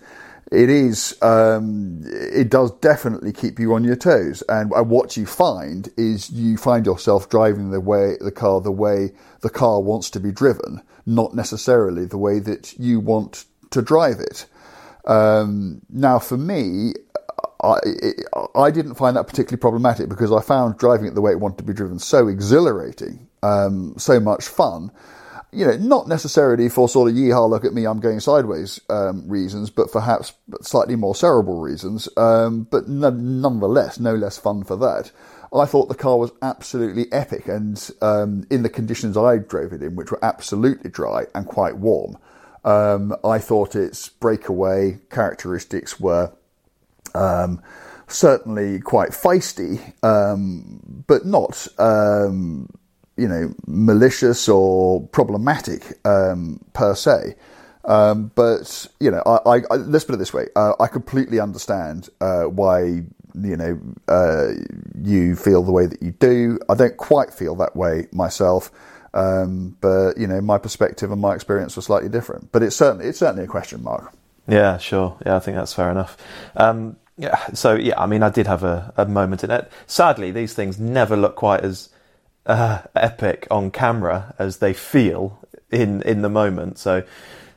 [0.52, 4.44] it is um, it does definitely keep you on your toes.
[4.50, 9.12] And what you find is you find yourself driving the way the car the way
[9.42, 14.20] the car wants to be driven, not necessarily the way that you want to drive
[14.20, 14.46] it.
[15.06, 16.94] Um, now, for me,
[17.62, 21.58] I, didn't find that particularly problematic because I found driving it the way it wanted
[21.58, 24.92] to be driven so exhilarating, um, so much fun.
[25.52, 29.28] You know, not necessarily for sort of yeehaw, look at me, I'm going sideways um,
[29.28, 32.08] reasons, but perhaps slightly more cerebral reasons.
[32.18, 35.12] Um, but nonetheless, no less fun for that.
[35.54, 39.82] I thought the car was absolutely epic, and um, in the conditions I drove it
[39.82, 42.18] in, which were absolutely dry and quite warm,
[42.64, 46.32] Um, I thought its breakaway characteristics were
[47.16, 47.62] um,
[48.08, 52.70] certainly quite feisty, um, but not um,
[53.18, 57.36] you know malicious or problematic um, per se.
[57.86, 61.40] Um, but you know, I, I, I, let's put it this way: uh, I completely
[61.40, 63.04] understand uh, why
[63.42, 64.50] you know uh,
[65.04, 66.60] you feel the way that you do.
[66.70, 68.72] I don't quite feel that way myself.
[69.14, 72.52] Um, but you know, my perspective and my experience were slightly different.
[72.52, 74.14] But it's certainly it's certainly a question mark.
[74.50, 75.18] Yeah, sure.
[75.26, 76.18] Yeah, I think that's fair enough.
[76.56, 79.70] Um, yeah, so yeah, I mean, I did have a, a, moment in it.
[79.88, 81.90] Sadly, these things never look quite as
[82.46, 85.40] uh, epic on camera as they feel
[85.70, 86.80] in in the moment.
[86.80, 87.04] So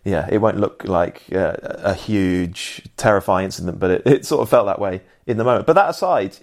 [0.04, 4.48] yeah, it won't look like uh, a huge, terrifying incident, but it, it sort of
[4.48, 5.66] felt that way in the moment.
[5.66, 6.36] But that aside,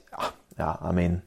[0.58, 1.22] yeah, I mean,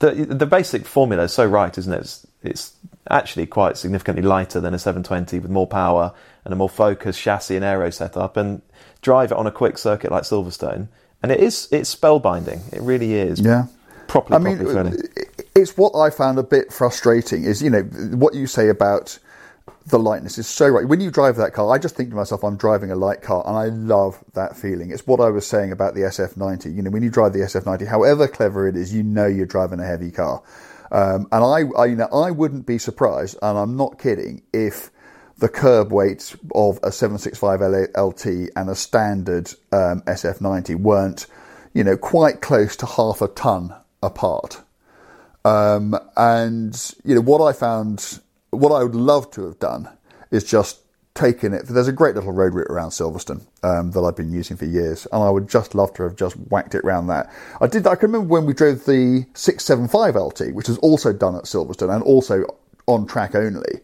[0.00, 2.00] the the basic formula is so right, isn't it?
[2.00, 2.72] It's, it's
[3.10, 6.12] actually quite significantly lighter than a 720 with more power
[6.48, 8.62] and a more focused chassis and aero setup, and
[9.02, 10.88] drive it on a quick circuit like Silverstone,
[11.22, 12.72] and it is it's spellbinding.
[12.72, 13.40] It really is.
[13.40, 13.66] Yeah.
[14.08, 14.96] Properly, I mean, properly
[15.54, 17.44] it's what I found a bit frustrating.
[17.44, 19.18] Is you know what you say about
[19.86, 20.86] the lightness is so right.
[20.86, 23.42] When you drive that car, I just think to myself, I'm driving a light car,
[23.46, 24.90] and I love that feeling.
[24.90, 26.74] It's what I was saying about the SF90.
[26.74, 29.80] You know, when you drive the SF90, however clever it is, you know you're driving
[29.80, 30.42] a heavy car.
[30.90, 34.90] Um, and I, I, you know, I wouldn't be surprised, and I'm not kidding, if
[35.38, 37.60] the curb weight of a 765
[37.96, 41.26] LT and a standard um, SF90 weren't,
[41.72, 44.62] you know, quite close to half a ton apart.
[45.44, 48.20] Um, and you know what I found,
[48.50, 49.88] what I would love to have done
[50.30, 50.80] is just
[51.14, 51.66] taken it.
[51.66, 55.06] There's a great little road route around Silverstone um, that I've been using for years,
[55.12, 57.32] and I would just love to have just whacked it around that.
[57.60, 57.86] I did.
[57.86, 61.94] I can remember when we drove the 675 LT, which was also done at Silverstone
[61.94, 62.44] and also
[62.86, 63.80] on track only.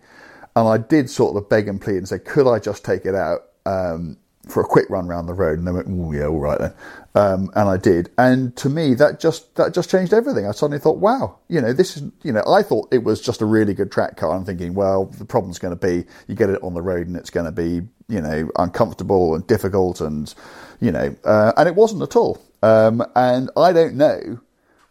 [0.57, 3.14] And I did sort of beg and plead and say, could I just take it
[3.14, 4.16] out um,
[4.48, 5.59] for a quick run around the road?
[5.59, 6.74] And they went, oh yeah, all right then.
[7.16, 8.11] Um, and I did.
[8.18, 10.46] And to me, that just that just changed everything.
[10.46, 13.40] I suddenly thought, wow, you know, this is, you know, I thought it was just
[13.42, 14.30] a really good track car.
[14.30, 17.16] I'm thinking, well, the problem's going to be you get it on the road and
[17.16, 20.32] it's going to be, you know, uncomfortable and difficult, and
[20.80, 22.40] you know, uh, and it wasn't at all.
[22.62, 24.40] Um, and I don't know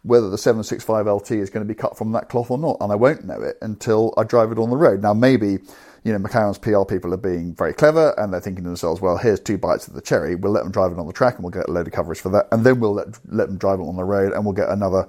[0.04, 2.92] whether the 765 LT is going to be cut from that cloth or not, and
[2.92, 5.02] I won't know it until I drive it on the road.
[5.02, 5.58] Now, maybe
[6.04, 9.16] you know, McLaren's PR people are being very clever and they're thinking to themselves, well,
[9.16, 10.34] here's two bites of the cherry.
[10.34, 12.20] We'll let them drive it on the track and we'll get a load of coverage
[12.20, 12.46] for that.
[12.52, 15.08] And then we'll let, let them drive it on the road and we'll get another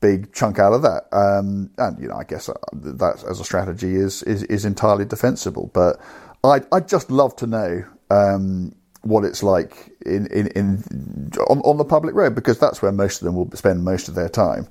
[0.00, 1.04] big chunk out of that.
[1.12, 5.06] Um, and, you know, I guess uh, that as a strategy is, is, is entirely
[5.06, 5.70] defensible.
[5.72, 5.98] But
[6.44, 8.74] I'd, I'd just love to know, um,
[9.04, 13.20] what it's like in, in, in on, on, the public road because that's where most
[13.20, 14.66] of them will spend most of their time.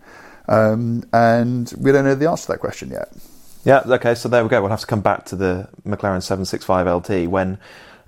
[0.47, 3.11] Um, and we don't know the answer to that question yet.
[3.63, 4.61] Yeah, okay, so there we go.
[4.61, 7.57] We'll have to come back to the McLaren 765 LT when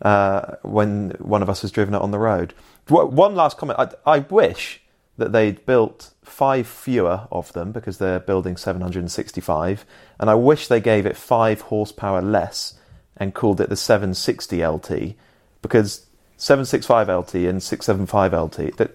[0.02, 2.54] uh, when one of us has driven it on the road.
[2.90, 3.80] One last comment.
[3.80, 4.82] I, I wish
[5.18, 9.86] that they'd built five fewer of them because they're building 765,
[10.20, 12.74] and I wish they gave it five horsepower less
[13.16, 15.16] and called it the 760 LT
[15.62, 16.06] because
[16.38, 18.78] 765 LT and 675 LT.
[18.78, 18.92] That,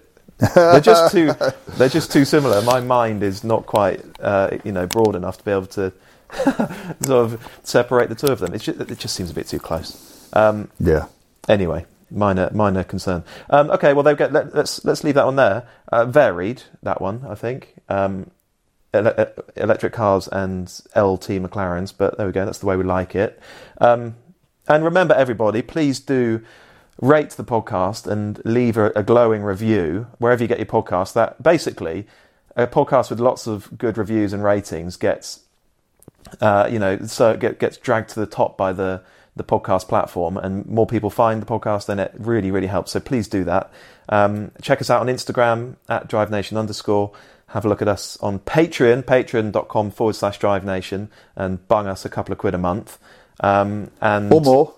[0.55, 1.33] they're just too
[1.77, 2.61] they're just too similar.
[2.61, 5.93] My mind is not quite uh, you know broad enough to be able to
[7.01, 8.57] sort of separate the two of them.
[8.57, 10.29] Just, it just seems a bit too close.
[10.33, 11.07] Um, yeah.
[11.47, 13.23] Anyway, minor minor concern.
[13.49, 15.67] Um, okay, well, get, let, us let's, let's leave that one there.
[15.91, 17.75] Uh, varied that one, I think.
[17.89, 18.31] Um,
[18.93, 22.45] ele- electric cars and LT McLarens, but there we go.
[22.45, 23.39] That's the way we like it.
[23.79, 24.15] Um,
[24.67, 26.43] and remember, everybody, please do
[26.99, 31.13] rate the podcast and leave a, a glowing review wherever you get your podcast.
[31.13, 32.07] That basically
[32.55, 35.41] a podcast with lots of good reviews and ratings gets
[36.39, 39.01] uh, you know, so it get, gets dragged to the top by the
[39.37, 42.91] the podcast platform, and more people find the podcast, then it really, really helps.
[42.91, 43.71] So please do that.
[44.09, 47.13] Um, check us out on Instagram at Drive Nation underscore.
[47.47, 52.03] Have a look at us on Patreon, patreon.com forward slash Drive Nation, and bung us
[52.03, 52.97] a couple of quid a month.
[53.39, 54.73] Um, and or more.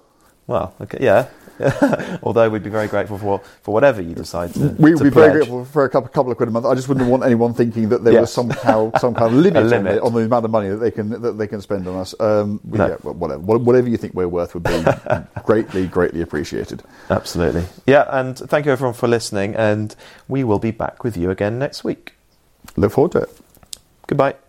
[0.45, 1.29] Well, okay, yeah.
[2.23, 4.59] Although we'd be very grateful for for whatever you decide to.
[4.79, 5.13] We would be pledge.
[5.13, 6.65] very grateful for a couple, couple of quid a month.
[6.65, 8.21] I just wouldn't want anyone thinking that there yes.
[8.21, 9.87] was somehow some kind of limit, limit.
[9.87, 11.95] On, the, on, the, amount of money that they can that they can spend on
[11.95, 12.15] us.
[12.19, 12.87] Um, no.
[12.87, 14.83] yeah, whatever, whatever you think we're worth would be
[15.43, 16.83] greatly, greatly appreciated.
[17.09, 18.05] Absolutely, yeah.
[18.09, 19.95] And thank you everyone for listening, and
[20.27, 22.13] we will be back with you again next week.
[22.75, 23.39] Look forward to it.
[24.07, 24.42] Goodbye.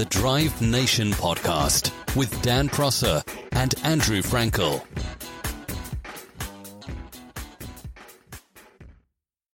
[0.00, 3.22] The Drive Nation podcast with Dan Prosser
[3.52, 4.82] and Andrew Frankel.